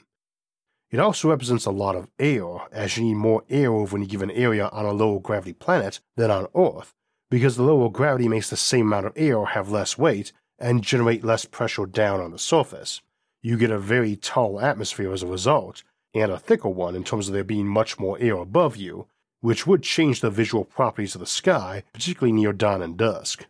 It 0.95 1.01
also 1.01 1.29
represents 1.29 1.65
a 1.65 1.71
lot 1.71 1.97
of 1.97 2.07
air, 2.19 2.45
as 2.71 2.95
you 2.95 3.03
need 3.03 3.15
more 3.15 3.43
air 3.49 3.73
over 3.73 3.97
any 3.97 4.05
given 4.05 4.31
area 4.31 4.69
on 4.69 4.85
a 4.85 4.93
lower 4.93 5.19
gravity 5.19 5.51
planet 5.51 5.99
than 6.15 6.31
on 6.31 6.47
Earth, 6.55 6.93
because 7.29 7.57
the 7.57 7.63
lower 7.63 7.89
gravity 7.89 8.29
makes 8.29 8.49
the 8.49 8.55
same 8.55 8.87
amount 8.87 9.07
of 9.07 9.11
air 9.17 9.43
have 9.43 9.69
less 9.69 9.97
weight 9.97 10.31
and 10.57 10.85
generate 10.85 11.21
less 11.21 11.43
pressure 11.43 11.85
down 11.85 12.21
on 12.21 12.31
the 12.31 12.39
surface. 12.39 13.01
You 13.43 13.57
get 13.57 13.71
a 13.71 13.77
very 13.77 14.15
tall 14.15 14.61
atmosphere 14.61 15.11
as 15.11 15.21
a 15.21 15.27
result, 15.27 15.83
and 16.13 16.31
a 16.31 16.39
thicker 16.39 16.69
one 16.69 16.95
in 16.95 17.03
terms 17.03 17.27
of 17.27 17.33
there 17.33 17.43
being 17.43 17.67
much 17.67 17.99
more 17.99 18.17
air 18.21 18.37
above 18.37 18.77
you, 18.77 19.05
which 19.41 19.67
would 19.67 19.83
change 19.83 20.21
the 20.21 20.29
visual 20.29 20.63
properties 20.63 21.13
of 21.13 21.19
the 21.19 21.27
sky, 21.27 21.83
particularly 21.91 22.31
near 22.31 22.53
dawn 22.53 22.81
and 22.81 22.95
dusk. 22.95 23.47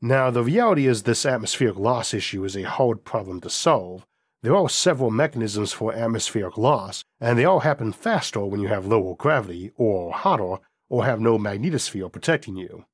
Now, 0.00 0.30
the 0.30 0.44
reality 0.44 0.86
is 0.86 1.02
this 1.02 1.26
atmospheric 1.26 1.76
loss 1.76 2.14
issue 2.14 2.44
is 2.44 2.56
a 2.56 2.62
hard 2.62 3.04
problem 3.04 3.40
to 3.40 3.50
solve, 3.50 4.06
there 4.42 4.56
are 4.56 4.68
several 4.68 5.10
mechanisms 5.10 5.72
for 5.72 5.92
atmospheric 5.92 6.56
loss, 6.56 7.04
and 7.20 7.38
they 7.38 7.44
all 7.44 7.60
happen 7.60 7.92
faster 7.92 8.44
when 8.44 8.60
you 8.60 8.68
have 8.68 8.86
lower 8.86 9.14
gravity, 9.14 9.70
or 9.76 10.12
hotter, 10.12 10.56
or 10.88 11.04
have 11.04 11.20
no 11.20 11.38
magnetosphere 11.38 12.10
protecting 12.10 12.56
you. 12.56 12.86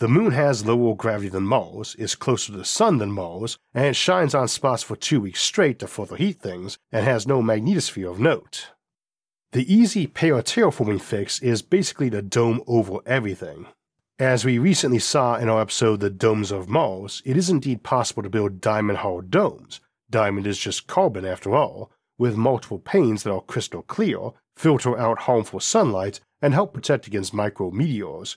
The 0.00 0.08
moon 0.08 0.32
has 0.32 0.66
lower 0.66 0.94
gravity 0.94 1.28
than 1.28 1.46
Mars, 1.46 1.94
is 1.94 2.14
closer 2.14 2.52
to 2.52 2.58
the 2.58 2.64
sun 2.64 2.98
than 2.98 3.12
Mars, 3.12 3.58
and 3.72 3.96
shines 3.96 4.34
on 4.34 4.48
spots 4.48 4.82
for 4.82 4.96
two 4.96 5.20
weeks 5.20 5.40
straight 5.40 5.78
to 5.78 5.86
further 5.86 6.16
heat 6.16 6.40
things, 6.40 6.76
and 6.92 7.04
has 7.04 7.26
no 7.26 7.40
magnetosphere 7.40 8.10
of 8.10 8.20
note. 8.20 8.70
The 9.52 9.72
easy 9.72 10.06
paraterraforming 10.06 11.00
fix 11.00 11.40
is 11.40 11.62
basically 11.62 12.10
to 12.10 12.22
dome 12.22 12.60
over 12.66 12.98
everything. 13.06 13.68
As 14.18 14.44
we 14.44 14.58
recently 14.58 14.98
saw 14.98 15.36
in 15.36 15.48
our 15.48 15.60
episode 15.60 16.00
The 16.00 16.10
Domes 16.10 16.50
of 16.50 16.68
Mars, 16.68 17.22
it 17.24 17.36
is 17.36 17.48
indeed 17.48 17.82
possible 17.82 18.22
to 18.22 18.30
build 18.30 18.60
diamond 18.60 18.98
hard 18.98 19.30
domes, 19.30 19.80
Diamond 20.14 20.46
is 20.46 20.60
just 20.60 20.86
carbon 20.86 21.24
after 21.24 21.56
all, 21.56 21.90
with 22.18 22.36
multiple 22.36 22.78
panes 22.78 23.24
that 23.24 23.32
are 23.32 23.40
crystal 23.40 23.82
clear, 23.82 24.30
filter 24.54 24.96
out 24.96 25.22
harmful 25.22 25.58
sunlight, 25.58 26.20
and 26.40 26.54
help 26.54 26.72
protect 26.72 27.08
against 27.08 27.34
micrometeors. 27.34 28.36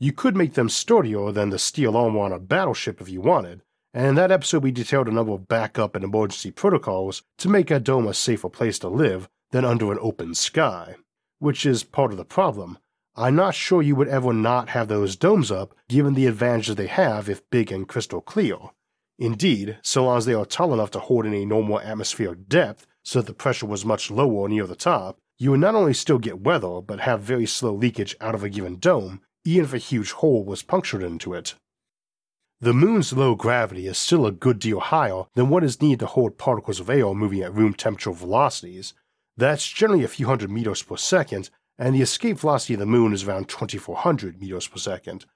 You 0.00 0.10
could 0.10 0.34
make 0.34 0.54
them 0.54 0.68
sturdier 0.68 1.30
than 1.30 1.50
the 1.50 1.58
steel 1.60 1.96
armor 1.96 2.18
on 2.18 2.32
a 2.32 2.40
battleship 2.40 3.00
if 3.00 3.08
you 3.08 3.20
wanted, 3.20 3.62
and 3.92 4.08
in 4.08 4.14
that 4.16 4.32
episode 4.32 4.64
we 4.64 4.72
detailed 4.72 5.06
a 5.06 5.12
number 5.12 5.30
of 5.30 5.46
backup 5.46 5.94
and 5.94 6.02
emergency 6.02 6.50
protocols 6.50 7.22
to 7.38 7.48
make 7.48 7.70
a 7.70 7.78
dome 7.78 8.08
a 8.08 8.12
safer 8.12 8.48
place 8.48 8.80
to 8.80 8.88
live 8.88 9.28
than 9.52 9.64
under 9.64 9.92
an 9.92 9.98
open 10.00 10.34
sky. 10.34 10.96
Which 11.38 11.64
is 11.64 11.84
part 11.84 12.10
of 12.10 12.16
the 12.16 12.24
problem. 12.24 12.76
I'm 13.14 13.36
not 13.36 13.54
sure 13.54 13.82
you 13.82 13.94
would 13.94 14.08
ever 14.08 14.32
not 14.32 14.70
have 14.70 14.88
those 14.88 15.14
domes 15.14 15.52
up 15.52 15.76
given 15.88 16.14
the 16.14 16.26
advantages 16.26 16.74
they 16.74 16.88
have 16.88 17.28
if 17.28 17.48
big 17.50 17.70
and 17.70 17.86
crystal 17.86 18.20
clear. 18.20 18.56
Indeed, 19.18 19.78
so 19.82 20.04
long 20.04 20.18
as 20.18 20.26
they 20.26 20.34
are 20.34 20.44
tall 20.44 20.72
enough 20.72 20.90
to 20.92 20.98
hold 20.98 21.26
in 21.26 21.34
a 21.34 21.46
normal 21.46 21.80
atmospheric 21.80 22.48
depth 22.48 22.86
so 23.04 23.20
that 23.20 23.26
the 23.26 23.34
pressure 23.34 23.66
was 23.66 23.84
much 23.84 24.10
lower 24.10 24.48
near 24.48 24.66
the 24.66 24.74
top, 24.74 25.18
you 25.38 25.50
would 25.50 25.60
not 25.60 25.74
only 25.74 25.94
still 25.94 26.18
get 26.18 26.40
weather, 26.40 26.80
but 26.80 27.00
have 27.00 27.20
very 27.20 27.46
slow 27.46 27.74
leakage 27.74 28.16
out 28.20 28.34
of 28.34 28.42
a 28.42 28.48
given 28.48 28.78
dome, 28.78 29.20
even 29.44 29.64
if 29.64 29.74
a 29.74 29.78
huge 29.78 30.12
hole 30.12 30.44
was 30.44 30.62
punctured 30.62 31.02
into 31.02 31.34
it. 31.34 31.54
The 32.60 32.72
moon's 32.72 33.12
low 33.12 33.34
gravity 33.34 33.86
is 33.86 33.98
still 33.98 34.26
a 34.26 34.32
good 34.32 34.58
deal 34.58 34.80
higher 34.80 35.24
than 35.34 35.50
what 35.50 35.64
is 35.64 35.82
needed 35.82 36.00
to 36.00 36.06
hold 36.06 36.38
particles 36.38 36.80
of 36.80 36.88
air 36.88 37.12
moving 37.12 37.42
at 37.42 37.54
room 37.54 37.74
temperature 37.74 38.12
velocities. 38.12 38.94
That's 39.36 39.68
generally 39.68 40.04
a 40.04 40.08
few 40.08 40.26
hundred 40.26 40.50
meters 40.50 40.82
per 40.82 40.96
second, 40.96 41.50
and 41.78 41.94
the 41.94 42.02
escape 42.02 42.38
velocity 42.38 42.74
of 42.74 42.80
the 42.80 42.86
moon 42.86 43.12
is 43.12 43.24
around 43.24 43.48
2400 43.48 44.40
meters 44.40 44.68
per 44.68 44.78
second. 44.78 45.26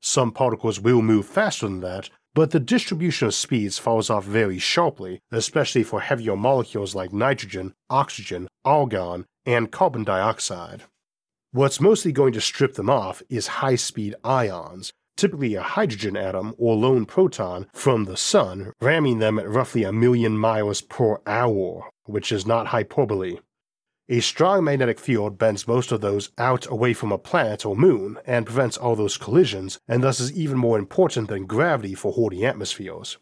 Some 0.00 0.30
particles 0.30 0.80
will 0.80 1.02
move 1.02 1.26
faster 1.26 1.66
than 1.66 1.80
that, 1.80 2.08
but 2.38 2.52
the 2.52 2.60
distribution 2.60 3.26
of 3.26 3.34
speeds 3.34 3.78
falls 3.78 4.08
off 4.08 4.24
very 4.24 4.60
sharply, 4.60 5.20
especially 5.32 5.82
for 5.82 6.00
heavier 6.00 6.36
molecules 6.36 6.94
like 6.94 7.12
nitrogen, 7.12 7.74
oxygen, 7.90 8.46
argon, 8.64 9.26
and 9.44 9.72
carbon 9.72 10.04
dioxide. 10.04 10.84
What's 11.50 11.80
mostly 11.80 12.12
going 12.12 12.32
to 12.34 12.40
strip 12.40 12.74
them 12.74 12.88
off 12.88 13.24
is 13.28 13.58
high 13.58 13.74
speed 13.74 14.14
ions, 14.22 14.92
typically 15.16 15.56
a 15.56 15.62
hydrogen 15.62 16.16
atom 16.16 16.54
or 16.58 16.76
lone 16.76 17.06
proton 17.06 17.66
from 17.74 18.04
the 18.04 18.16
Sun, 18.16 18.72
ramming 18.80 19.18
them 19.18 19.40
at 19.40 19.48
roughly 19.48 19.82
a 19.82 19.90
million 19.90 20.38
miles 20.38 20.80
per 20.80 21.18
hour, 21.26 21.90
which 22.04 22.30
is 22.30 22.46
not 22.46 22.68
hyperbole. 22.68 23.38
A 24.10 24.20
strong 24.20 24.64
magnetic 24.64 24.98
field 24.98 25.36
bends 25.36 25.68
most 25.68 25.92
of 25.92 26.00
those 26.00 26.30
out 26.38 26.66
away 26.70 26.94
from 26.94 27.12
a 27.12 27.18
planet 27.18 27.66
or 27.66 27.76
moon 27.76 28.16
and 28.24 28.46
prevents 28.46 28.78
all 28.78 28.96
those 28.96 29.18
collisions, 29.18 29.78
and 29.86 30.02
thus 30.02 30.18
is 30.18 30.32
even 30.32 30.56
more 30.56 30.78
important 30.78 31.28
than 31.28 31.44
gravity 31.44 31.92
for 31.92 32.12
holding 32.12 32.42
atmospheres. 32.42 33.18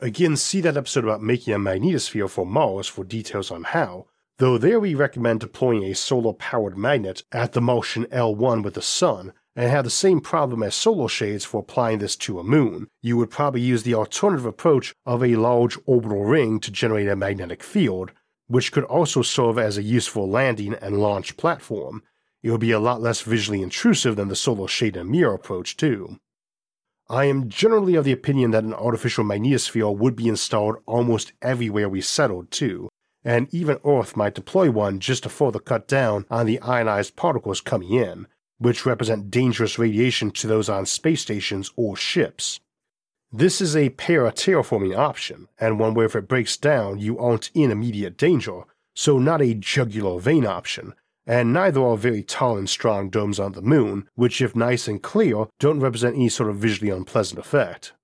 Again, 0.00 0.38
see 0.38 0.62
that 0.62 0.78
episode 0.78 1.04
about 1.04 1.22
making 1.22 1.52
a 1.52 1.58
magnetosphere 1.58 2.30
for 2.30 2.46
Mars 2.46 2.88
for 2.88 3.04
details 3.04 3.50
on 3.50 3.64
how, 3.64 4.06
though 4.38 4.56
there 4.56 4.80
we 4.80 4.94
recommend 4.94 5.40
deploying 5.40 5.84
a 5.84 5.94
solar 5.94 6.32
powered 6.32 6.78
magnet 6.78 7.24
at 7.30 7.52
the 7.52 7.60
Martian 7.60 8.06
L1 8.06 8.64
with 8.64 8.72
the 8.72 8.80
Sun 8.80 9.34
and 9.54 9.70
have 9.70 9.84
the 9.84 9.90
same 9.90 10.22
problem 10.22 10.62
as 10.62 10.74
solar 10.74 11.08
shades 11.08 11.44
for 11.44 11.60
applying 11.60 11.98
this 11.98 12.16
to 12.16 12.38
a 12.38 12.44
moon. 12.44 12.88
You 13.02 13.18
would 13.18 13.28
probably 13.28 13.60
use 13.60 13.82
the 13.82 13.94
alternative 13.94 14.46
approach 14.46 14.94
of 15.04 15.22
a 15.22 15.36
large 15.36 15.78
orbital 15.84 16.24
ring 16.24 16.58
to 16.60 16.70
generate 16.70 17.08
a 17.08 17.16
magnetic 17.16 17.62
field, 17.62 18.12
which 18.46 18.72
could 18.72 18.84
also 18.84 19.22
serve 19.22 19.58
as 19.58 19.78
a 19.78 19.82
useful 19.82 20.28
landing 20.28 20.74
and 20.74 20.98
launch 20.98 21.36
platform. 21.36 22.02
It 22.42 22.50
would 22.50 22.60
be 22.60 22.72
a 22.72 22.80
lot 22.80 23.00
less 23.00 23.20
visually 23.20 23.62
intrusive 23.62 24.16
than 24.16 24.28
the 24.28 24.36
solar 24.36 24.68
shade 24.68 24.96
and 24.96 25.08
mirror 25.08 25.34
approach, 25.34 25.76
too. 25.76 26.18
I 27.08 27.26
am 27.26 27.48
generally 27.48 27.94
of 27.94 28.04
the 28.04 28.12
opinion 28.12 28.52
that 28.52 28.64
an 28.64 28.74
artificial 28.74 29.24
magnetosphere 29.24 29.96
would 29.96 30.16
be 30.16 30.28
installed 30.28 30.76
almost 30.86 31.32
everywhere 31.42 31.88
we 31.88 32.00
settled, 32.00 32.50
too, 32.50 32.88
and 33.24 33.52
even 33.52 33.78
Earth 33.84 34.16
might 34.16 34.34
deploy 34.34 34.70
one 34.70 34.98
just 34.98 35.22
to 35.24 35.28
further 35.28 35.58
cut 35.58 35.86
down 35.86 36.26
on 36.30 36.46
the 36.46 36.60
ionized 36.60 37.14
particles 37.16 37.60
coming 37.60 37.92
in, 37.92 38.26
which 38.58 38.86
represent 38.86 39.30
dangerous 39.30 39.78
radiation 39.78 40.30
to 40.30 40.46
those 40.46 40.68
on 40.68 40.86
space 40.86 41.20
stations 41.20 41.70
or 41.76 41.96
ships. 41.96 42.60
This 43.34 43.62
is 43.62 43.74
a 43.74 43.88
para-terraforming 43.88 44.94
option, 44.94 45.48
and 45.58 45.80
one 45.80 45.94
where 45.94 46.04
if 46.04 46.14
it 46.14 46.28
breaks 46.28 46.58
down 46.58 46.98
you 46.98 47.18
aren't 47.18 47.50
in 47.54 47.70
immediate 47.70 48.18
danger, 48.18 48.64
so 48.94 49.18
not 49.18 49.40
a 49.40 49.54
jugular 49.54 50.20
vein 50.20 50.44
option, 50.44 50.92
and 51.26 51.50
neither 51.50 51.80
are 51.80 51.96
very 51.96 52.22
tall 52.22 52.58
and 52.58 52.68
strong 52.68 53.08
domes 53.08 53.40
on 53.40 53.52
the 53.52 53.62
moon, 53.62 54.06
which 54.16 54.42
if 54.42 54.54
nice 54.54 54.86
and 54.86 55.02
clear 55.02 55.46
don't 55.58 55.80
represent 55.80 56.14
any 56.14 56.28
sort 56.28 56.50
of 56.50 56.56
visually 56.56 56.90
unpleasant 56.90 57.40
effect. 57.40 57.94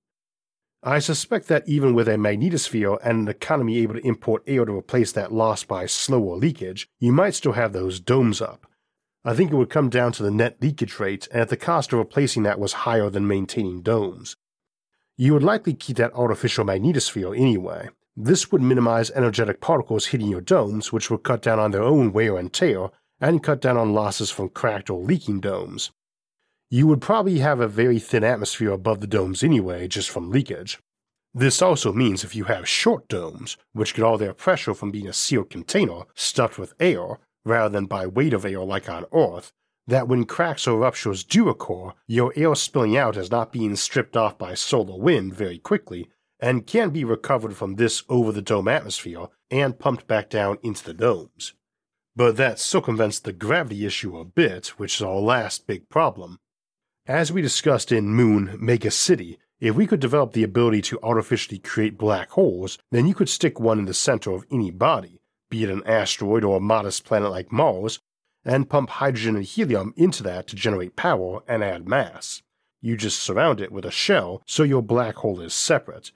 I 0.82 0.98
suspect 0.98 1.48
that 1.48 1.68
even 1.68 1.92
with 1.92 2.08
a 2.08 2.12
magnetosphere 2.12 2.98
and 3.04 3.18
an 3.18 3.28
economy 3.28 3.80
able 3.80 3.96
to 3.96 4.06
import 4.06 4.44
air 4.46 4.64
to 4.64 4.78
replace 4.78 5.12
that 5.12 5.30
loss 5.30 5.62
by 5.62 5.84
slower 5.84 6.36
leakage, 6.36 6.88
you 7.00 7.12
might 7.12 7.34
still 7.34 7.52
have 7.52 7.74
those 7.74 8.00
domes 8.00 8.40
up. 8.40 8.66
I 9.26 9.34
think 9.34 9.52
it 9.52 9.56
would 9.56 9.68
come 9.68 9.90
down 9.90 10.12
to 10.12 10.22
the 10.22 10.30
net 10.30 10.56
leakage 10.62 10.98
rate, 10.98 11.28
and 11.30 11.42
if 11.42 11.50
the 11.50 11.58
cost 11.58 11.92
of 11.92 11.98
replacing 11.98 12.44
that 12.44 12.58
was 12.58 12.72
higher 12.72 13.10
than 13.10 13.28
maintaining 13.28 13.82
domes. 13.82 14.34
You 15.18 15.34
would 15.34 15.42
likely 15.42 15.74
keep 15.74 15.98
that 15.98 16.14
artificial 16.14 16.64
magnetosphere 16.64 17.38
anyway. 17.38 17.90
This 18.16 18.50
would 18.50 18.62
minimize 18.62 19.10
energetic 19.10 19.60
particles 19.60 20.06
hitting 20.06 20.28
your 20.28 20.40
domes, 20.40 20.90
which 20.90 21.10
would 21.10 21.22
cut 21.22 21.42
down 21.42 21.58
on 21.58 21.72
their 21.72 21.82
own 21.82 22.14
wear 22.14 22.38
and 22.38 22.50
tear, 22.50 22.88
and 23.20 23.42
cut 23.42 23.60
down 23.60 23.76
on 23.76 23.92
losses 23.92 24.30
from 24.30 24.48
cracked 24.48 24.88
or 24.88 25.02
leaking 25.02 25.40
domes 25.40 25.90
you 26.70 26.86
would 26.86 27.00
probably 27.00 27.38
have 27.38 27.60
a 27.60 27.68
very 27.68 27.98
thin 27.98 28.22
atmosphere 28.22 28.70
above 28.70 29.00
the 29.00 29.06
domes 29.06 29.42
anyway, 29.42 29.88
just 29.88 30.10
from 30.10 30.30
leakage. 30.30 30.78
This 31.32 31.62
also 31.62 31.92
means 31.92 32.24
if 32.24 32.34
you 32.34 32.44
have 32.44 32.68
short 32.68 33.08
domes, 33.08 33.56
which 33.72 33.94
get 33.94 34.04
all 34.04 34.18
their 34.18 34.34
pressure 34.34 34.74
from 34.74 34.90
being 34.90 35.08
a 35.08 35.12
sealed 35.12 35.50
container 35.50 36.02
stuffed 36.14 36.58
with 36.58 36.74
air, 36.78 37.18
rather 37.44 37.70
than 37.70 37.86
by 37.86 38.06
weight 38.06 38.34
of 38.34 38.44
air 38.44 38.60
like 38.60 38.88
on 38.88 39.06
Earth, 39.12 39.52
that 39.88 40.06
when 40.06 40.24
cracks 40.24 40.66
or 40.66 40.78
ruptures 40.78 41.24
do 41.24 41.48
occur, 41.48 41.92
your 42.06 42.32
air 42.36 42.54
spilling 42.54 42.96
out 42.96 43.16
is 43.16 43.30
not 43.30 43.52
being 43.52 43.74
stripped 43.74 44.16
off 44.16 44.36
by 44.38 44.54
solar 44.54 44.98
wind 44.98 45.34
very 45.34 45.58
quickly, 45.58 46.08
and 46.38 46.66
can 46.66 46.90
be 46.90 47.04
recovered 47.04 47.56
from 47.56 47.74
this 47.74 48.04
over 48.08 48.30
the 48.30 48.42
dome 48.42 48.68
atmosphere 48.68 49.26
and 49.50 49.78
pumped 49.78 50.06
back 50.06 50.28
down 50.28 50.58
into 50.62 50.84
the 50.84 50.94
domes. 50.94 51.54
But 52.14 52.36
that 52.36 52.58
circumvents 52.58 53.18
the 53.18 53.32
gravity 53.32 53.86
issue 53.86 54.18
a 54.18 54.24
bit, 54.24 54.68
which 54.78 54.96
is 54.96 55.02
our 55.02 55.18
last 55.18 55.66
big 55.66 55.88
problem. 55.88 56.38
As 57.06 57.32
we 57.32 57.40
discussed 57.40 57.90
in 57.90 58.08
Moon 58.08 58.58
Mega 58.60 58.90
City, 58.90 59.38
if 59.58 59.74
we 59.74 59.86
could 59.86 60.00
develop 60.00 60.32
the 60.32 60.44
ability 60.44 60.82
to 60.82 61.00
artificially 61.02 61.58
create 61.58 61.96
black 61.96 62.30
holes, 62.30 62.78
then 62.90 63.06
you 63.06 63.14
could 63.14 63.28
stick 63.30 63.58
one 63.58 63.78
in 63.78 63.86
the 63.86 63.94
center 63.94 64.32
of 64.32 64.44
any 64.52 64.70
body, 64.70 65.22
be 65.50 65.64
it 65.64 65.70
an 65.70 65.82
asteroid 65.86 66.44
or 66.44 66.58
a 66.58 66.60
modest 66.60 67.04
planet 67.04 67.30
like 67.30 67.50
Mars, 67.50 67.98
and 68.44 68.70
pump 68.70 68.90
hydrogen 68.90 69.36
and 69.36 69.44
helium 69.44 69.92
into 69.96 70.22
that 70.22 70.46
to 70.48 70.56
generate 70.56 70.96
power 70.96 71.42
and 71.46 71.62
add 71.62 71.88
mass. 71.88 72.42
You 72.80 72.96
just 72.96 73.20
surround 73.20 73.60
it 73.60 73.72
with 73.72 73.84
a 73.84 73.90
shell 73.90 74.42
so 74.46 74.62
your 74.62 74.82
black 74.82 75.16
hole 75.16 75.40
is 75.40 75.54
separate. 75.54 76.12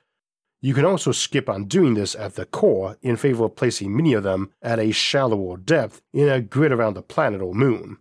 You 0.61 0.74
can 0.74 0.85
also 0.85 1.11
skip 1.11 1.48
on 1.48 1.64
doing 1.64 1.94
this 1.94 2.14
at 2.14 2.37
the 2.37 2.46
core 2.46 2.96
in 3.02 3.16
favor 3.16 3.46
of 3.46 3.56
placing 3.56 3.96
many 3.96 4.12
of 4.12 4.22
them 4.22 4.52
at 4.62 4.78
a 4.78 4.92
shallower 4.92 5.56
depth 5.56 6.00
in 6.12 6.28
a 6.28 6.40
grid 6.40 6.70
around 6.70 6.94
the 6.94 7.02
planet 7.02 7.42
or 7.42 7.52
moon. 7.52 7.98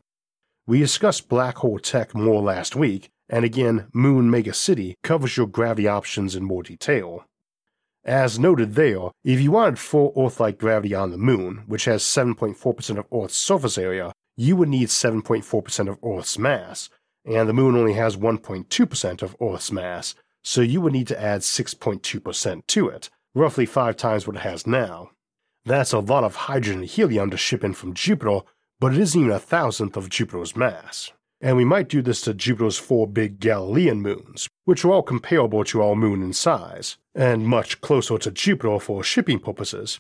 We 0.68 0.78
discussed 0.78 1.28
black 1.28 1.58
hole 1.58 1.80
tech 1.80 2.14
more 2.14 2.42
last 2.42 2.76
week, 2.76 3.10
and 3.28 3.44
again, 3.44 3.88
Moon 3.94 4.30
Mega 4.30 4.54
City 4.54 4.96
covers 5.02 5.38
your 5.38 5.48
gravity 5.48 5.88
options 5.88 6.36
in 6.36 6.44
more 6.44 6.62
detail. 6.62 7.26
As 8.04 8.40
noted 8.40 8.76
there, 8.76 9.12
if 9.24 9.40
you 9.40 9.52
wanted 9.52 9.80
full 9.80 10.14
Earth 10.18 10.40
like 10.40 10.58
gravity 10.58 10.96
on 10.96 11.12
the 11.12 11.18
Moon, 11.18 11.64
which 11.68 11.86
has 11.86 12.04
7.4% 12.04 12.98
of 12.98 13.06
Earth's 13.14 13.38
surface 13.38 13.78
area, 13.78 14.12
you 14.36 14.56
would 14.56 14.70
need 14.70 14.88
7.4% 14.88 15.90
of 15.90 16.00
Earth's 16.04 16.38
mass, 16.38 16.90
and 17.26 17.48
the 17.48 17.54
Moon 17.54 17.76
only 17.76 17.94
has 17.94 18.18
1.2% 18.18 19.22
of 19.22 19.36
Earth's 19.42 19.72
mass, 19.72 20.16
so 20.44 20.62
you 20.62 20.82
would 20.82 20.94
need 20.94 21.08
to 21.08 21.22
add 21.22 21.42
6.2% 21.42 22.68
to 22.68 22.88
it, 22.90 23.10
roughly 23.36 23.66
five 23.66 23.96
times 23.98 24.26
what 24.26 24.36
it 24.36 24.40
has 24.40 24.66
now. 24.66 25.12
That's 25.66 25.94
a 25.94 26.00
lot 26.00 26.24
of 26.24 26.36
hydrogen 26.36 26.80
and 26.80 26.90
helium 26.90 27.30
to 27.30 27.38
ship 27.38 27.64
in 27.64 27.74
from 27.74 27.94
Jupiter 27.94 28.42
but 28.82 28.96
it 28.96 29.00
isn't 29.00 29.22
even 29.22 29.32
a 29.32 29.40
thousandth 29.40 29.96
of 29.96 30.10
Jupiter's 30.10 30.56
mass. 30.56 31.12
And 31.40 31.56
we 31.56 31.64
might 31.64 31.88
do 31.88 32.02
this 32.02 32.22
to 32.22 32.34
Jupiter's 32.34 32.80
four 32.80 33.08
big 33.08 33.40
Galilean 33.40 34.02
moons, 34.02 34.50
which 34.66 34.84
are 34.84 34.92
all 34.92 35.04
comparable 35.04 35.64
to 35.66 35.84
our 35.84 35.96
moon 35.96 36.24
in 36.24 36.34
size, 36.34 36.98
and 37.16 37.46
much 37.46 37.82
closer 37.82 38.18
to 38.18 38.32
Jupiter 38.32 38.80
for 38.80 39.04
shipping 39.04 39.40
purposes. 39.40 40.00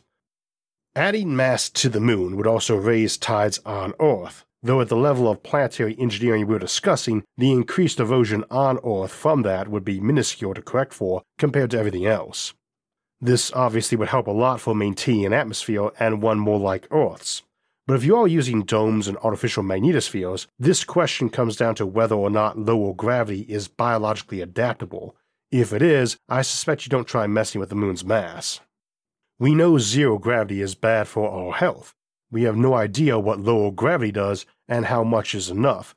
Adding 0.95 1.35
mass 1.35 1.69
to 1.69 1.89
the 1.89 1.99
moon 1.99 2.35
would 2.35 2.47
also 2.47 2.75
raise 2.75 3.17
tides 3.17 3.59
on 3.65 3.93
Earth, 3.99 4.45
though 4.61 4.81
at 4.81 4.89
the 4.89 4.95
level 4.95 5.29
of 5.29 5.43
planetary 5.43 5.95
engineering 5.97 6.47
we 6.47 6.55
are 6.55 6.59
discussing, 6.59 7.23
the 7.37 7.51
increased 7.51 7.99
erosion 7.99 8.43
on 8.51 8.79
Earth 8.83 9.11
from 9.11 9.41
that 9.43 9.67
would 9.69 9.85
be 9.85 9.99
minuscule 9.99 10.53
to 10.53 10.61
correct 10.61 10.93
for 10.93 11.21
compared 11.37 11.71
to 11.71 11.79
everything 11.79 12.05
else. 12.05 12.53
This 13.19 13.51
obviously 13.53 13.97
would 13.97 14.09
help 14.09 14.27
a 14.27 14.31
lot 14.31 14.59
for 14.59 14.75
maintaining 14.75 15.25
an 15.25 15.33
atmosphere 15.33 15.91
and 15.99 16.21
one 16.21 16.39
more 16.39 16.59
like 16.59 16.87
Earth's, 16.91 17.43
but 17.87 17.95
if 17.95 18.05
you 18.05 18.15
are 18.15 18.27
using 18.27 18.63
domes 18.63 19.07
and 19.07 19.17
artificial 19.17 19.63
magnetospheres, 19.63 20.47
this 20.59 20.83
question 20.83 21.29
comes 21.29 21.55
down 21.57 21.75
to 21.75 21.85
whether 21.85 22.15
or 22.15 22.29
not 22.29 22.57
lower 22.57 22.93
gravity 22.93 23.41
is 23.41 23.67
biologically 23.67 24.39
adaptable. 24.39 25.15
If 25.51 25.73
it 25.73 25.81
is, 25.81 26.17
I 26.29 26.43
suspect 26.43 26.85
you 26.85 26.89
don't 26.89 27.07
try 27.07 27.27
messing 27.27 27.59
with 27.59 27.69
the 27.69 27.75
moon's 27.75 28.05
mass. 28.05 28.61
We 29.37 29.53
know 29.53 29.77
zero 29.77 30.17
gravity 30.17 30.61
is 30.61 30.75
bad 30.75 31.07
for 31.07 31.29
our 31.29 31.53
health. 31.53 31.93
We 32.31 32.43
have 32.43 32.55
no 32.55 32.73
idea 32.73 33.19
what 33.19 33.41
lower 33.41 33.71
gravity 33.71 34.13
does 34.13 34.45
and 34.69 34.85
how 34.85 35.03
much 35.03 35.35
is 35.35 35.49
enough, 35.49 35.93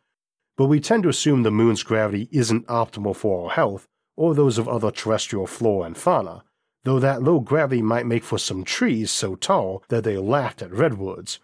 but 0.57 0.67
we 0.67 0.81
tend 0.81 1.05
to 1.05 1.09
assume 1.09 1.45
the 1.45 1.51
moon's 1.53 1.85
gravity 1.85 2.29
isn't 2.33 2.67
optimal 2.67 3.15
for 3.15 3.45
our 3.45 3.51
health 3.51 3.87
or 4.17 4.35
those 4.35 4.59
of 4.59 4.69
other 4.69 4.91
terrestrial 4.91 5.47
flora 5.47 5.87
and 5.87 5.97
fauna, 5.97 6.43
though 6.83 6.99
that 6.99 7.23
low 7.23 7.39
gravity 7.39 7.83
might 7.83 8.07
make 8.07 8.25
for 8.25 8.39
some 8.39 8.65
trees 8.65 9.11
so 9.11 9.37
tall 9.37 9.85
that 9.89 10.03
they 10.03 10.17
laughed 10.17 10.63
at 10.63 10.73
redwoods, 10.73 11.39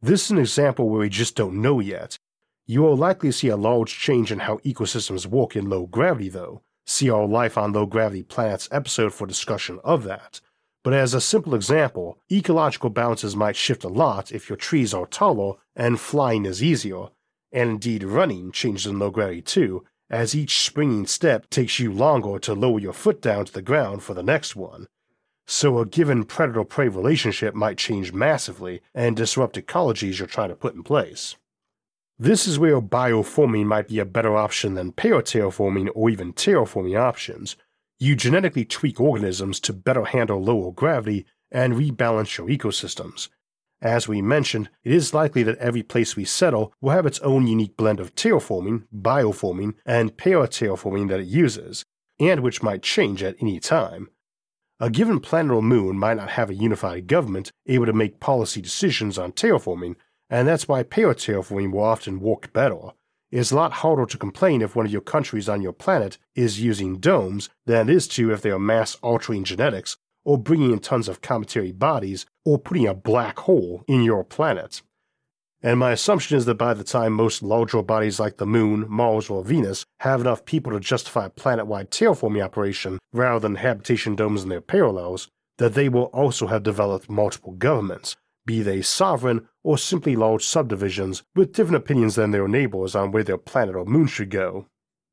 this 0.00 0.26
is 0.26 0.30
an 0.30 0.38
example 0.38 0.88
where 0.88 1.00
we 1.00 1.08
just 1.08 1.34
don't 1.34 1.60
know 1.60 1.80
yet. 1.80 2.18
You 2.66 2.82
will 2.82 2.96
likely 2.96 3.32
see 3.32 3.48
a 3.48 3.56
large 3.56 3.98
change 3.98 4.30
in 4.30 4.40
how 4.40 4.58
ecosystems 4.58 5.26
work 5.26 5.56
in 5.56 5.68
low 5.68 5.86
gravity, 5.86 6.28
though. 6.28 6.62
See 6.90 7.10
our 7.10 7.26
Life 7.26 7.58
on 7.58 7.74
Low 7.74 7.84
Gravity 7.84 8.22
Planets 8.22 8.66
episode 8.72 9.12
for 9.12 9.26
discussion 9.26 9.78
of 9.84 10.04
that. 10.04 10.40
But 10.82 10.94
as 10.94 11.12
a 11.12 11.20
simple 11.20 11.54
example, 11.54 12.16
ecological 12.32 12.88
balances 12.88 13.36
might 13.36 13.56
shift 13.56 13.84
a 13.84 13.88
lot 13.88 14.32
if 14.32 14.48
your 14.48 14.56
trees 14.56 14.94
are 14.94 15.06
taller 15.06 15.58
and 15.76 16.00
flying 16.00 16.46
is 16.46 16.64
easier, 16.64 17.08
and 17.52 17.68
indeed 17.68 18.04
running 18.04 18.52
changes 18.52 18.86
in 18.86 18.98
low 18.98 19.10
gravity 19.10 19.42
too, 19.42 19.84
as 20.08 20.34
each 20.34 20.60
springing 20.60 21.06
step 21.06 21.50
takes 21.50 21.78
you 21.78 21.92
longer 21.92 22.38
to 22.38 22.54
lower 22.54 22.80
your 22.80 22.94
foot 22.94 23.20
down 23.20 23.44
to 23.44 23.52
the 23.52 23.60
ground 23.60 24.02
for 24.02 24.14
the 24.14 24.22
next 24.22 24.56
one 24.56 24.86
so 25.50 25.78
a 25.78 25.86
given 25.86 26.24
predator 26.24 26.62
prey 26.62 26.88
relationship 26.88 27.54
might 27.54 27.78
change 27.78 28.12
massively 28.12 28.82
and 28.94 29.16
disrupt 29.16 29.56
ecologies 29.56 30.18
you're 30.18 30.28
trying 30.28 30.50
to 30.50 30.54
put 30.54 30.74
in 30.74 30.82
place. 30.82 31.36
This 32.20 32.48
is 32.48 32.58
where 32.58 32.80
bioforming 32.80 33.66
might 33.66 33.86
be 33.86 34.00
a 34.00 34.04
better 34.04 34.36
option 34.36 34.74
than 34.74 34.90
paraterraforming 34.90 35.88
or 35.94 36.10
even 36.10 36.32
terraforming 36.32 36.98
options. 36.98 37.54
You 38.00 38.16
genetically 38.16 38.64
tweak 38.64 39.00
organisms 39.00 39.60
to 39.60 39.72
better 39.72 40.04
handle 40.04 40.42
lower 40.42 40.72
gravity 40.72 41.26
and 41.52 41.74
rebalance 41.74 42.36
your 42.36 42.48
ecosystems. 42.48 43.28
As 43.80 44.08
we 44.08 44.20
mentioned, 44.20 44.68
it 44.82 44.92
is 44.92 45.14
likely 45.14 45.44
that 45.44 45.58
every 45.58 45.84
place 45.84 46.16
we 46.16 46.24
settle 46.24 46.72
will 46.80 46.90
have 46.90 47.06
its 47.06 47.20
own 47.20 47.46
unique 47.46 47.76
blend 47.76 48.00
of 48.00 48.16
terraforming, 48.16 48.88
bioforming, 48.92 49.74
and 49.86 50.16
paraterraforming 50.16 51.08
that 51.10 51.20
it 51.20 51.28
uses, 51.28 51.84
and 52.18 52.40
which 52.40 52.64
might 52.64 52.82
change 52.82 53.22
at 53.22 53.36
any 53.40 53.60
time. 53.60 54.08
A 54.80 54.90
given 54.90 55.20
planet 55.20 55.52
or 55.52 55.62
moon 55.62 55.96
might 55.96 56.16
not 56.16 56.30
have 56.30 56.50
a 56.50 56.54
unified 56.54 57.06
government 57.06 57.52
able 57.66 57.86
to 57.86 57.92
make 57.92 58.18
policy 58.18 58.60
decisions 58.60 59.18
on 59.18 59.30
terraforming, 59.30 59.94
and 60.30 60.46
that's 60.46 60.68
why 60.68 60.82
paraterraforming 60.82 61.72
will 61.72 61.82
often 61.84 62.20
work 62.20 62.52
better. 62.52 62.92
It's 63.30 63.50
a 63.50 63.56
lot 63.56 63.72
harder 63.72 64.06
to 64.06 64.18
complain 64.18 64.62
if 64.62 64.74
one 64.74 64.86
of 64.86 64.92
your 64.92 65.02
countries 65.02 65.48
on 65.48 65.60
your 65.60 65.72
planet 65.72 66.16
is 66.34 66.60
using 66.60 66.98
domes 66.98 67.50
than 67.66 67.88
it 67.88 67.94
is 67.94 68.08
to 68.08 68.32
if 68.32 68.40
they 68.40 68.50
are 68.50 68.58
mass 68.58 68.96
altering 68.96 69.44
genetics 69.44 69.96
or 70.24 70.38
bringing 70.38 70.72
in 70.72 70.78
tons 70.78 71.08
of 71.08 71.20
cometary 71.20 71.72
bodies 71.72 72.26
or 72.44 72.58
putting 72.58 72.86
a 72.86 72.94
black 72.94 73.38
hole 73.40 73.84
in 73.86 74.02
your 74.02 74.24
planet. 74.24 74.82
And 75.62 75.78
my 75.78 75.92
assumption 75.92 76.36
is 76.36 76.44
that 76.44 76.54
by 76.54 76.72
the 76.72 76.84
time 76.84 77.12
most 77.12 77.42
larger 77.42 77.82
bodies 77.82 78.20
like 78.20 78.36
the 78.36 78.46
Moon, 78.46 78.86
Mars, 78.88 79.28
or 79.28 79.42
Venus 79.42 79.84
have 80.00 80.20
enough 80.20 80.44
people 80.44 80.72
to 80.72 80.80
justify 80.80 81.26
a 81.26 81.30
planet 81.30 81.66
wide 81.66 81.90
terraforming 81.90 82.44
operation 82.44 82.98
rather 83.12 83.40
than 83.40 83.56
habitation 83.56 84.14
domes 84.14 84.42
and 84.42 84.52
their 84.52 84.60
parallels, 84.60 85.28
that 85.58 85.74
they 85.74 85.88
will 85.88 86.04
also 86.04 86.46
have 86.46 86.62
developed 86.62 87.10
multiple 87.10 87.52
governments, 87.52 88.16
be 88.48 88.62
they 88.62 88.80
sovereign 88.80 89.46
or 89.62 89.76
simply 89.76 90.16
large 90.16 90.42
subdivisions 90.42 91.22
with 91.36 91.52
different 91.52 91.76
opinions 91.76 92.14
than 92.14 92.30
their 92.30 92.48
neighbors 92.48 92.96
on 92.96 93.12
where 93.12 93.22
their 93.22 93.36
planet 93.36 93.76
or 93.76 93.84
moon 93.84 94.06
should 94.06 94.30
go. 94.30 94.66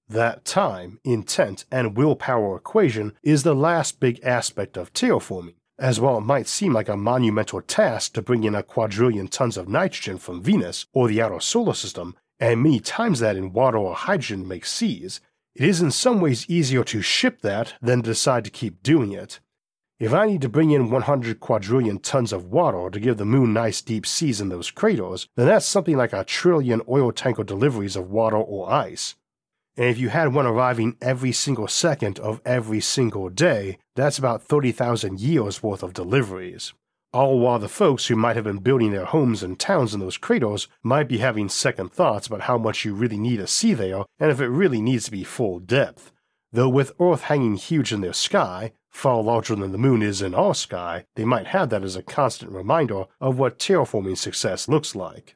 That 0.08 0.46
time, 0.46 1.00
intent, 1.04 1.66
and 1.70 1.98
willpower 1.98 2.56
equation 2.56 3.12
is 3.22 3.44
the 3.44 3.54
last 3.54 4.00
big 4.00 4.22
aspect 4.24 4.78
of 4.78 4.94
terraforming, 4.94 5.56
as 5.78 6.00
while 6.00 6.20
it 6.20 6.22
might 6.22 6.48
seem 6.48 6.72
like 6.72 6.88
a 6.88 6.96
monumental 6.96 7.62
task 7.62 8.14
to 8.14 8.22
bring 8.22 8.46
in 8.46 8.56
a 8.56 8.64
quadrillion 8.64 9.28
tons 9.28 9.58
of 9.58 9.68
nitrogen 9.68 10.18
from 10.18 10.42
Venus 10.42 10.86
or 10.94 11.10
the 11.10 11.22
outer 11.22 11.42
solar 11.42 11.74
system, 11.74 12.16
and 12.40 12.64
many 12.64 12.80
times 12.80 13.20
that 13.20 13.36
in 13.36 13.52
water 13.52 13.78
or 13.78 13.96
hydrogen 13.96 14.44
to 14.44 14.48
make 14.48 14.66
seas, 14.66 15.20
it 15.56 15.68
is 15.68 15.82
in 15.82 15.92
some 15.92 16.22
ways 16.22 16.50
easier 16.50 16.86
to 16.86 17.02
ship 17.02 17.42
that 17.42 17.74
than 17.82 18.00
decide 18.00 18.46
to 18.46 18.52
keep 18.52 18.82
doing 18.82 19.12
it. 19.12 19.42
If 19.98 20.14
I 20.14 20.28
need 20.28 20.42
to 20.42 20.50
bring 20.50 20.72
in 20.72 20.90
100 20.90 21.40
quadrillion 21.40 22.00
tons 22.00 22.34
of 22.34 22.52
water 22.52 22.90
to 22.90 23.00
give 23.00 23.16
the 23.16 23.24
moon 23.24 23.54
nice 23.54 23.82
deep 23.82 24.06
seas 24.06 24.42
in 24.42 24.50
those 24.50 24.70
craters, 24.70 25.30
then 25.38 25.48
that's 25.48 25.66
something 25.66 25.96
like 25.96 26.12
a 26.12 26.26
trillion 26.26 26.82
oil 26.90 27.14
tanker 27.14 27.46
deliveries 27.46 27.96
of 27.96 28.12
water 28.12 28.36
or 28.36 28.70
ice. 28.70 29.16
And 29.78 29.86
if 29.86 29.98
you 29.98 30.10
had 30.10 30.34
one 30.34 30.46
arriving 30.46 30.98
every 31.02 31.32
single 31.32 31.70
second 31.70 32.20
of 32.20 32.42
every 32.46 32.82
single 32.82 33.30
day, 33.30 33.78
that's 33.96 34.18
about 34.18 34.44
30,000 34.44 35.22
years 35.22 35.64
worth 35.64 35.82
of 35.82 35.94
deliveries. 35.94 36.74
All 37.14 37.40
while 37.40 37.60
the 37.60 37.70
folks 37.70 38.08
who 38.08 38.18
might 38.18 38.36
have 38.36 38.44
been 38.44 38.60
building 38.60 38.92
their 38.92 39.06
homes 39.06 39.44
and 39.44 39.58
towns 39.58 39.94
in 39.94 40.02
those 40.02 40.18
craters 40.18 40.68
might 40.84 41.08
be 41.08 41.20
having 41.20 41.48
second 41.48 41.94
thoughts 41.94 42.28
about 42.28 42.42
how 42.42 42.58
much 42.58 42.84
you 42.84 42.94
really 42.94 43.18
need 43.18 43.40
a 43.40 43.48
sea 43.48 43.74
there 43.74 44.04
and 44.20 44.30
if 44.30 44.42
it 44.42 44.50
really 44.50 44.82
needs 44.82 45.06
to 45.06 45.12
be 45.12 45.24
full 45.24 45.60
depth. 45.60 46.12
Though 46.52 46.68
with 46.68 46.92
Earth 47.00 47.24
hanging 47.24 47.56
huge 47.56 47.94
in 47.94 48.02
their 48.02 48.14
sky, 48.14 48.74
far 48.96 49.22
larger 49.22 49.56
than 49.56 49.74
the 49.74 49.78
moon 49.78 50.02
is 50.02 50.22
in 50.22 50.34
our 50.34 50.56
sky, 50.56 51.06
they 51.16 51.26
might 51.26 51.48
have 51.48 51.70
that 51.70 51.84
as 51.84 51.98
a 51.98 52.02
constant 52.02 52.50
reminder 52.52 53.04
of 53.20 53.38
what 53.38 53.60
terraforming 53.60 54.18
success 54.18 54.70
looks 54.70 54.96
like. 54.96 55.36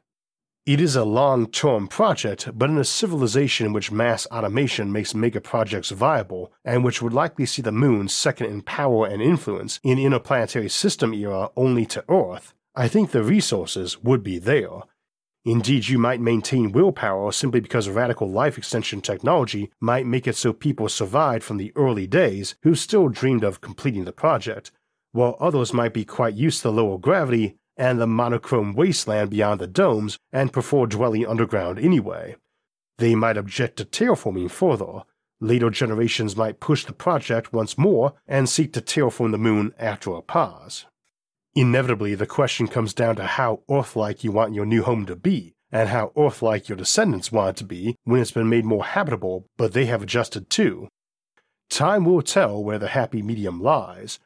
It 0.65 0.79
is 0.79 0.95
a 0.95 1.03
long 1.03 1.45
term 1.47 1.87
project, 1.87 2.49
but 2.57 2.69
in 2.69 2.77
a 2.77 2.85
civilization 2.85 3.65
in 3.65 3.73
which 3.73 3.91
mass 3.91 4.25
automation 4.27 4.91
makes 4.93 5.13
mega 5.13 5.41
projects 5.41 5.89
viable, 5.89 6.53
and 6.63 6.85
which 6.85 7.01
would 7.01 7.13
likely 7.13 7.45
see 7.45 7.61
the 7.61 7.71
moon 7.71 8.07
second 8.07 8.47
in 8.47 8.61
power 8.61 9.05
and 9.05 9.21
influence 9.21 9.79
in 9.83 9.99
interplanetary 9.99 10.69
system 10.69 11.13
era 11.13 11.49
only 11.57 11.85
to 11.87 12.03
Earth, 12.09 12.53
I 12.75 12.87
think 12.87 13.11
the 13.11 13.23
resources 13.23 14.01
would 14.01 14.23
be 14.23 14.39
there, 14.39 14.83
Indeed, 15.45 15.87
you 15.87 15.97
might 15.97 16.19
maintain 16.19 16.71
willpower 16.71 17.31
simply 17.31 17.61
because 17.61 17.87
radical 17.87 18.29
life 18.29 18.57
extension 18.57 19.01
technology 19.01 19.71
might 19.79 20.05
make 20.05 20.27
it 20.27 20.35
so 20.35 20.51
people 20.51 20.89
survived 20.89 21.43
from 21.43 21.57
the 21.57 21.71
early 21.75 22.07
days 22.07 22.55
who 22.63 22.75
still 22.75 23.07
dreamed 23.07 23.43
of 23.43 23.61
completing 23.61 24.03
the 24.03 24.11
project, 24.11 24.71
while 25.11 25.37
others 25.39 25.73
might 25.73 25.93
be 25.93 26.05
quite 26.05 26.35
used 26.35 26.61
to 26.61 26.69
lower 26.69 26.97
gravity 26.97 27.55
and 27.77 27.99
the 27.99 28.07
monochrome 28.07 28.73
wasteland 28.73 29.29
beyond 29.29 29.61
the 29.61 29.67
domes 29.67 30.19
and 30.33 30.51
prefer 30.51 30.85
dwelling 30.85 31.25
underground 31.25 31.79
anyway. 31.79 32.35
They 32.97 33.15
might 33.15 33.37
object 33.37 33.77
to 33.77 33.85
terraforming 33.85 34.51
further. 34.51 35.03
Later 35.39 35.69
generations 35.69 36.35
might 36.35 36.59
push 36.59 36.83
the 36.83 36.91
project 36.91 37.53
once 37.53 37.77
more 37.77 38.13
and 38.27 38.49
seek 38.49 38.73
to 38.73 38.81
terraform 38.81 39.31
the 39.31 39.37
moon 39.37 39.73
after 39.79 40.11
a 40.11 40.21
pause. 40.21 40.85
Inevitably, 41.55 42.15
the 42.15 42.27
question 42.27 42.67
comes 42.67 42.93
down 42.93 43.15
to 43.15 43.25
how 43.25 43.61
Earth 43.69 43.95
like 43.95 44.23
you 44.23 44.31
want 44.31 44.53
your 44.53 44.65
new 44.65 44.83
home 44.83 45.05
to 45.07 45.15
be, 45.15 45.55
and 45.71 45.89
how 45.89 46.11
Earth 46.17 46.41
like 46.41 46.69
your 46.69 46.77
descendants 46.77 47.31
want 47.31 47.49
it 47.49 47.55
to 47.57 47.63
be 47.63 47.95
when 48.03 48.21
it's 48.21 48.31
been 48.31 48.49
made 48.49 48.65
more 48.65 48.83
habitable, 48.83 49.47
but 49.57 49.73
they 49.73 49.85
have 49.85 50.01
adjusted 50.01 50.49
too. 50.49 50.87
Time 51.69 52.05
will 52.05 52.21
tell 52.21 52.63
where 52.63 52.79
the 52.79 52.89
happy 52.89 53.21
medium 53.21 53.61
lies. 53.61 54.19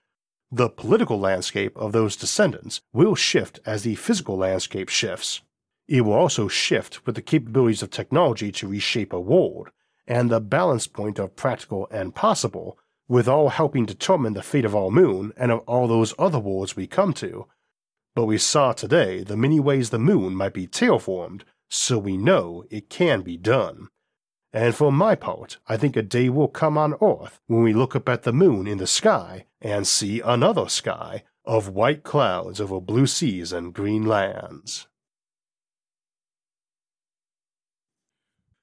The 0.51 0.69
political 0.69 1.19
landscape 1.19 1.75
of 1.75 1.91
those 1.91 2.15
descendants 2.15 2.81
will 2.93 3.15
shift 3.15 3.59
as 3.65 3.83
the 3.83 3.95
physical 3.95 4.38
landscape 4.38 4.89
shifts. 4.89 5.41
It 5.88 6.01
will 6.01 6.13
also 6.13 6.47
shift 6.47 7.05
with 7.05 7.15
the 7.15 7.21
capabilities 7.21 7.81
of 7.81 7.89
technology 7.89 8.51
to 8.53 8.67
reshape 8.67 9.12
a 9.12 9.19
world, 9.19 9.69
and 10.07 10.29
the 10.29 10.39
balance 10.39 10.88
point 10.88 11.19
of 11.19 11.36
practical 11.36 11.88
and 11.91 12.15
possible 12.15 12.77
with 13.07 13.27
all 13.27 13.49
helping 13.49 13.85
determine 13.85 14.33
the 14.33 14.43
fate 14.43 14.65
of 14.65 14.75
our 14.75 14.89
moon 14.89 15.33
and 15.37 15.51
of 15.51 15.59
all 15.59 15.87
those 15.87 16.13
other 16.17 16.39
worlds 16.39 16.75
we 16.75 16.87
come 16.87 17.13
to. 17.13 17.47
But 18.15 18.25
we 18.25 18.37
saw 18.37 18.73
today 18.73 19.23
the 19.23 19.37
many 19.37 19.59
ways 19.59 19.89
the 19.89 19.99
moon 19.99 20.35
might 20.35 20.53
be 20.53 20.67
terraformed, 20.67 21.41
so 21.69 21.97
we 21.97 22.17
know 22.17 22.63
it 22.69 22.89
can 22.89 23.21
be 23.21 23.37
done. 23.37 23.89
And 24.53 24.75
for 24.75 24.91
my 24.91 25.15
part, 25.15 25.57
I 25.67 25.77
think 25.77 25.97
a 25.97 26.03
day 26.03 26.29
will 26.29 26.47
come 26.47 26.77
on 26.77 26.93
Earth 27.01 27.39
when 27.47 27.63
we 27.63 27.73
look 27.73 27.95
up 27.95 28.07
at 28.07 28.21
the 28.21 28.31
moon 28.31 28.67
in 28.67 28.77
the 28.77 28.85
sky 28.85 29.47
and 29.59 29.87
see 29.87 30.21
another 30.21 30.69
sky 30.69 31.23
of 31.43 31.69
white 31.69 32.03
clouds 32.03 32.61
over 32.61 32.79
blue 32.79 33.07
seas 33.07 33.51
and 33.51 33.73
green 33.73 34.05
lands. 34.05 34.87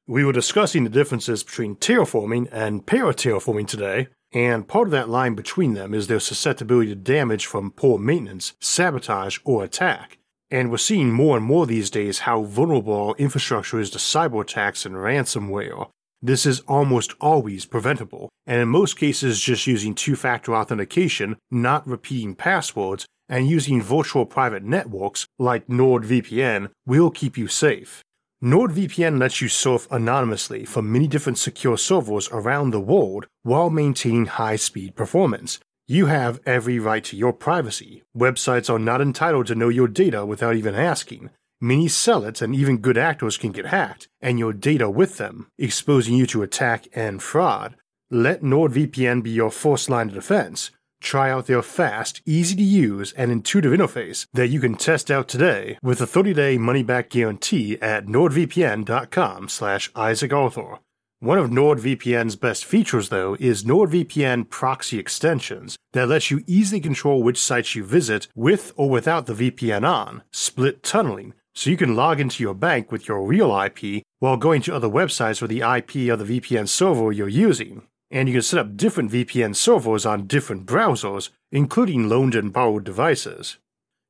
We 0.06 0.24
were 0.24 0.32
discussing 0.32 0.84
the 0.84 0.90
differences 0.90 1.42
between 1.42 1.76
terraforming 1.76 2.48
and 2.52 2.86
paraterraforming 2.86 3.66
today, 3.66 4.08
and 4.32 4.68
part 4.68 4.88
of 4.88 4.92
that 4.92 5.08
line 5.08 5.34
between 5.34 5.74
them 5.74 5.92
is 5.92 6.06
their 6.06 6.20
susceptibility 6.20 6.90
to 6.90 6.94
damage 6.94 7.46
from 7.46 7.70
poor 7.70 7.98
maintenance, 7.98 8.52
sabotage, 8.60 9.38
or 9.44 9.64
attack. 9.64 10.18
And 10.50 10.70
we're 10.70 10.78
seeing 10.78 11.12
more 11.12 11.36
and 11.36 11.46
more 11.46 11.66
these 11.66 11.90
days 11.90 12.20
how 12.20 12.42
vulnerable 12.42 13.08
our 13.08 13.14
infrastructure 13.16 13.78
is 13.78 13.90
to 13.90 13.98
cyber 13.98 14.42
attacks 14.42 14.84
and 14.84 14.96
ransomware. 14.96 15.88
This 16.22 16.44
is 16.44 16.60
almost 16.60 17.14
always 17.20 17.64
preventable, 17.64 18.28
and 18.46 18.60
in 18.60 18.68
most 18.68 18.98
cases, 18.98 19.40
just 19.40 19.66
using 19.66 19.94
two 19.94 20.16
factor 20.16 20.54
authentication, 20.54 21.38
not 21.50 21.86
repeating 21.86 22.34
passwords, 22.34 23.06
and 23.28 23.48
using 23.48 23.80
virtual 23.80 24.26
private 24.26 24.62
networks 24.62 25.26
like 25.38 25.66
NordVPN 25.68 26.70
will 26.84 27.10
keep 27.10 27.38
you 27.38 27.46
safe. 27.46 28.02
NordVPN 28.42 29.20
lets 29.20 29.42
you 29.42 29.48
surf 29.48 29.86
anonymously 29.90 30.64
from 30.64 30.90
many 30.90 31.06
different 31.06 31.36
secure 31.36 31.76
servers 31.76 32.26
around 32.32 32.70
the 32.70 32.80
world 32.80 33.26
while 33.42 33.68
maintaining 33.68 34.24
high 34.24 34.56
speed 34.56 34.96
performance. 34.96 35.60
You 35.86 36.06
have 36.06 36.40
every 36.46 36.78
right 36.78 37.04
to 37.04 37.16
your 37.16 37.34
privacy. 37.34 38.02
Websites 38.16 38.70
are 38.70 38.78
not 38.78 39.02
entitled 39.02 39.46
to 39.48 39.54
know 39.54 39.68
your 39.68 39.88
data 39.88 40.24
without 40.24 40.56
even 40.56 40.74
asking. 40.74 41.28
Many 41.60 41.88
sell 41.88 42.24
it, 42.24 42.40
and 42.40 42.54
even 42.54 42.78
good 42.78 42.96
actors 42.96 43.36
can 43.36 43.52
get 43.52 43.66
hacked, 43.66 44.08
and 44.22 44.38
your 44.38 44.54
data 44.54 44.88
with 44.88 45.18
them, 45.18 45.48
exposing 45.58 46.14
you 46.14 46.24
to 46.28 46.42
attack 46.42 46.86
and 46.94 47.22
fraud. 47.22 47.76
Let 48.10 48.40
NordVPN 48.40 49.22
be 49.22 49.32
your 49.32 49.50
first 49.50 49.90
line 49.90 50.08
of 50.08 50.14
defense. 50.14 50.70
Try 51.00 51.30
out 51.30 51.46
their 51.46 51.62
fast, 51.62 52.20
easy 52.26 52.54
to 52.56 52.62
use, 52.62 53.12
and 53.12 53.32
intuitive 53.32 53.72
interface 53.72 54.26
that 54.34 54.48
you 54.48 54.60
can 54.60 54.74
test 54.74 55.10
out 55.10 55.28
today 55.28 55.78
with 55.82 56.00
a 56.00 56.06
30-day 56.06 56.58
money-back 56.58 57.08
guarantee 57.08 57.78
at 57.80 58.06
nordvpn.com 58.06 59.48
slash 59.48 59.90
isaacarthur. 59.92 60.78
One 61.22 61.38
of 61.38 61.50
NordVPN's 61.50 62.36
best 62.36 62.64
features, 62.64 63.10
though, 63.10 63.36
is 63.38 63.64
NordVPN 63.64 64.48
proxy 64.48 64.98
extensions 64.98 65.76
that 65.92 66.08
lets 66.08 66.30
you 66.30 66.42
easily 66.46 66.80
control 66.80 67.22
which 67.22 67.38
sites 67.38 67.74
you 67.74 67.84
visit 67.84 68.28
with 68.34 68.72
or 68.76 68.88
without 68.88 69.26
the 69.26 69.34
VPN 69.34 69.86
on, 69.86 70.22
split 70.30 70.82
tunneling, 70.82 71.34
so 71.54 71.68
you 71.68 71.76
can 71.76 71.96
log 71.96 72.20
into 72.20 72.42
your 72.42 72.54
bank 72.54 72.90
with 72.90 73.06
your 73.06 73.22
real 73.22 73.54
IP 73.54 74.02
while 74.18 74.38
going 74.38 74.62
to 74.62 74.74
other 74.74 74.88
websites 74.88 75.42
with 75.42 75.50
the 75.50 75.60
IP 75.60 76.10
of 76.10 76.26
the 76.26 76.40
VPN 76.40 76.66
server 76.68 77.12
you're 77.12 77.28
using 77.28 77.82
and 78.10 78.28
you 78.28 78.34
can 78.34 78.42
set 78.42 78.60
up 78.60 78.76
different 78.76 79.10
VPN 79.10 79.54
servers 79.54 80.04
on 80.04 80.26
different 80.26 80.66
browsers, 80.66 81.30
including 81.52 82.08
loaned 82.08 82.34
and 82.34 82.52
borrowed 82.52 82.84
devices. 82.84 83.58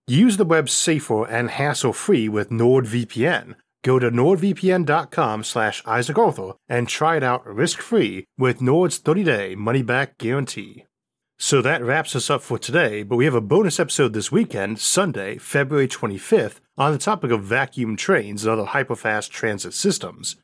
Use 0.06 0.36
the 0.36 0.44
web 0.44 0.68
safer 0.68 1.26
and 1.26 1.50
hassle-free 1.50 2.28
with 2.28 2.50
NordVPN. 2.50 3.54
Go 3.82 3.98
to 3.98 4.10
nordvpn.com 4.10 5.44
slash 5.44 5.82
isaacarthur 5.84 6.56
and 6.68 6.88
try 6.88 7.16
it 7.16 7.22
out 7.22 7.46
risk-free 7.46 8.26
with 8.36 8.60
Nord's 8.60 9.00
30-day 9.00 9.54
money-back 9.54 10.18
guarantee. 10.18 10.84
So 11.38 11.62
that 11.62 11.82
wraps 11.82 12.14
us 12.14 12.28
up 12.28 12.42
for 12.42 12.58
today, 12.58 13.02
but 13.02 13.16
we 13.16 13.24
have 13.24 13.34
a 13.34 13.40
bonus 13.40 13.80
episode 13.80 14.12
this 14.12 14.30
weekend, 14.30 14.78
Sunday, 14.78 15.38
February 15.38 15.88
25th, 15.88 16.60
on 16.76 16.92
the 16.92 16.98
topic 16.98 17.30
of 17.30 17.44
vacuum 17.44 17.96
trains 17.96 18.44
and 18.44 18.52
other 18.52 18.70
hyperfast 18.70 19.30
transit 19.30 19.72
systems. 19.72 20.36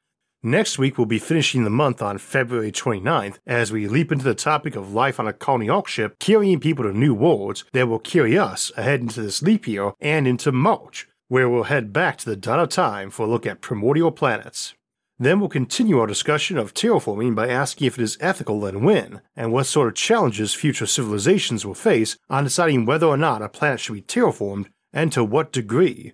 Next 0.46 0.78
week, 0.78 0.96
we'll 0.96 1.08
be 1.08 1.18
finishing 1.18 1.64
the 1.64 1.70
month 1.70 2.00
on 2.00 2.18
February 2.18 2.70
29th 2.70 3.38
as 3.48 3.72
we 3.72 3.88
leap 3.88 4.12
into 4.12 4.24
the 4.24 4.32
topic 4.32 4.76
of 4.76 4.94
life 4.94 5.18
on 5.18 5.26
a 5.26 5.32
colony 5.32 5.68
Ark 5.68 5.88
ship 5.88 6.20
carrying 6.20 6.60
people 6.60 6.84
to 6.84 6.96
new 6.96 7.14
worlds 7.14 7.64
that 7.72 7.88
will 7.88 7.98
carry 7.98 8.38
us 8.38 8.70
ahead 8.76 9.00
into 9.00 9.20
this 9.20 9.42
leap 9.42 9.66
year 9.66 9.90
and 10.00 10.28
into 10.28 10.52
March, 10.52 11.08
where 11.26 11.48
we'll 11.48 11.64
head 11.64 11.92
back 11.92 12.16
to 12.18 12.30
the 12.30 12.36
dawn 12.36 12.60
of 12.60 12.68
time 12.68 13.10
for 13.10 13.26
a 13.26 13.28
look 13.28 13.44
at 13.44 13.60
primordial 13.60 14.12
planets. 14.12 14.74
Then 15.18 15.40
we'll 15.40 15.48
continue 15.48 15.98
our 15.98 16.06
discussion 16.06 16.58
of 16.58 16.74
terraforming 16.74 17.34
by 17.34 17.48
asking 17.48 17.88
if 17.88 17.98
it 17.98 18.02
is 18.04 18.16
ethical 18.20 18.64
and 18.66 18.84
when, 18.84 19.22
and 19.34 19.50
what 19.50 19.66
sort 19.66 19.88
of 19.88 19.96
challenges 19.96 20.54
future 20.54 20.86
civilizations 20.86 21.66
will 21.66 21.74
face 21.74 22.18
on 22.30 22.44
deciding 22.44 22.86
whether 22.86 23.08
or 23.08 23.16
not 23.16 23.42
a 23.42 23.48
planet 23.48 23.80
should 23.80 23.94
be 23.94 24.02
terraformed 24.02 24.66
and 24.92 25.10
to 25.10 25.24
what 25.24 25.50
degree. 25.50 26.12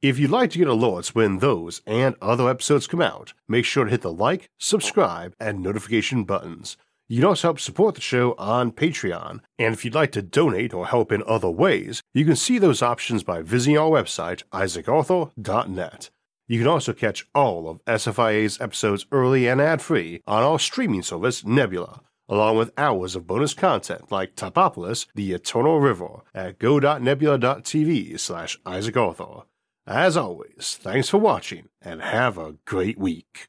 If 0.00 0.16
you'd 0.20 0.30
like 0.30 0.50
to 0.50 0.58
get 0.58 0.68
alerts 0.68 1.08
when 1.08 1.38
those 1.38 1.82
and 1.84 2.14
other 2.22 2.48
episodes 2.48 2.86
come 2.86 3.02
out, 3.02 3.32
make 3.48 3.64
sure 3.64 3.84
to 3.84 3.90
hit 3.90 4.02
the 4.02 4.12
like, 4.12 4.48
subscribe, 4.56 5.34
and 5.40 5.60
notification 5.60 6.22
buttons. 6.22 6.76
You 7.08 7.16
can 7.16 7.28
also 7.30 7.48
help 7.48 7.58
support 7.58 7.96
the 7.96 8.00
show 8.00 8.36
on 8.38 8.70
Patreon. 8.70 9.40
And 9.58 9.74
if 9.74 9.84
you'd 9.84 9.96
like 9.96 10.12
to 10.12 10.22
donate 10.22 10.72
or 10.72 10.86
help 10.86 11.10
in 11.10 11.24
other 11.26 11.50
ways, 11.50 12.00
you 12.14 12.24
can 12.24 12.36
see 12.36 12.58
those 12.58 12.80
options 12.80 13.24
by 13.24 13.42
visiting 13.42 13.76
our 13.76 13.90
website, 13.90 14.44
isaacarthur.net. 14.52 16.10
You 16.46 16.58
can 16.60 16.68
also 16.68 16.92
catch 16.92 17.26
all 17.34 17.68
of 17.68 17.84
SFIA's 17.86 18.60
episodes 18.60 19.04
early 19.10 19.48
and 19.48 19.60
ad 19.60 19.82
free 19.82 20.22
on 20.28 20.44
our 20.44 20.60
streaming 20.60 21.02
service, 21.02 21.44
Nebula, 21.44 22.02
along 22.28 22.56
with 22.56 22.70
hours 22.78 23.16
of 23.16 23.26
bonus 23.26 23.52
content 23.52 24.12
like 24.12 24.36
Topopolis, 24.36 25.08
The 25.16 25.32
Eternal 25.32 25.80
River, 25.80 26.20
at 26.36 26.60
go.nebula.tv 26.60 28.20
slash 28.20 28.60
Isaac 28.64 28.96
Arthur. 28.96 29.42
As 29.88 30.18
always, 30.18 30.78
thanks 30.78 31.08
for 31.08 31.16
watching 31.16 31.70
and 31.80 32.02
have 32.02 32.36
a 32.36 32.56
great 32.66 32.98
week. 32.98 33.48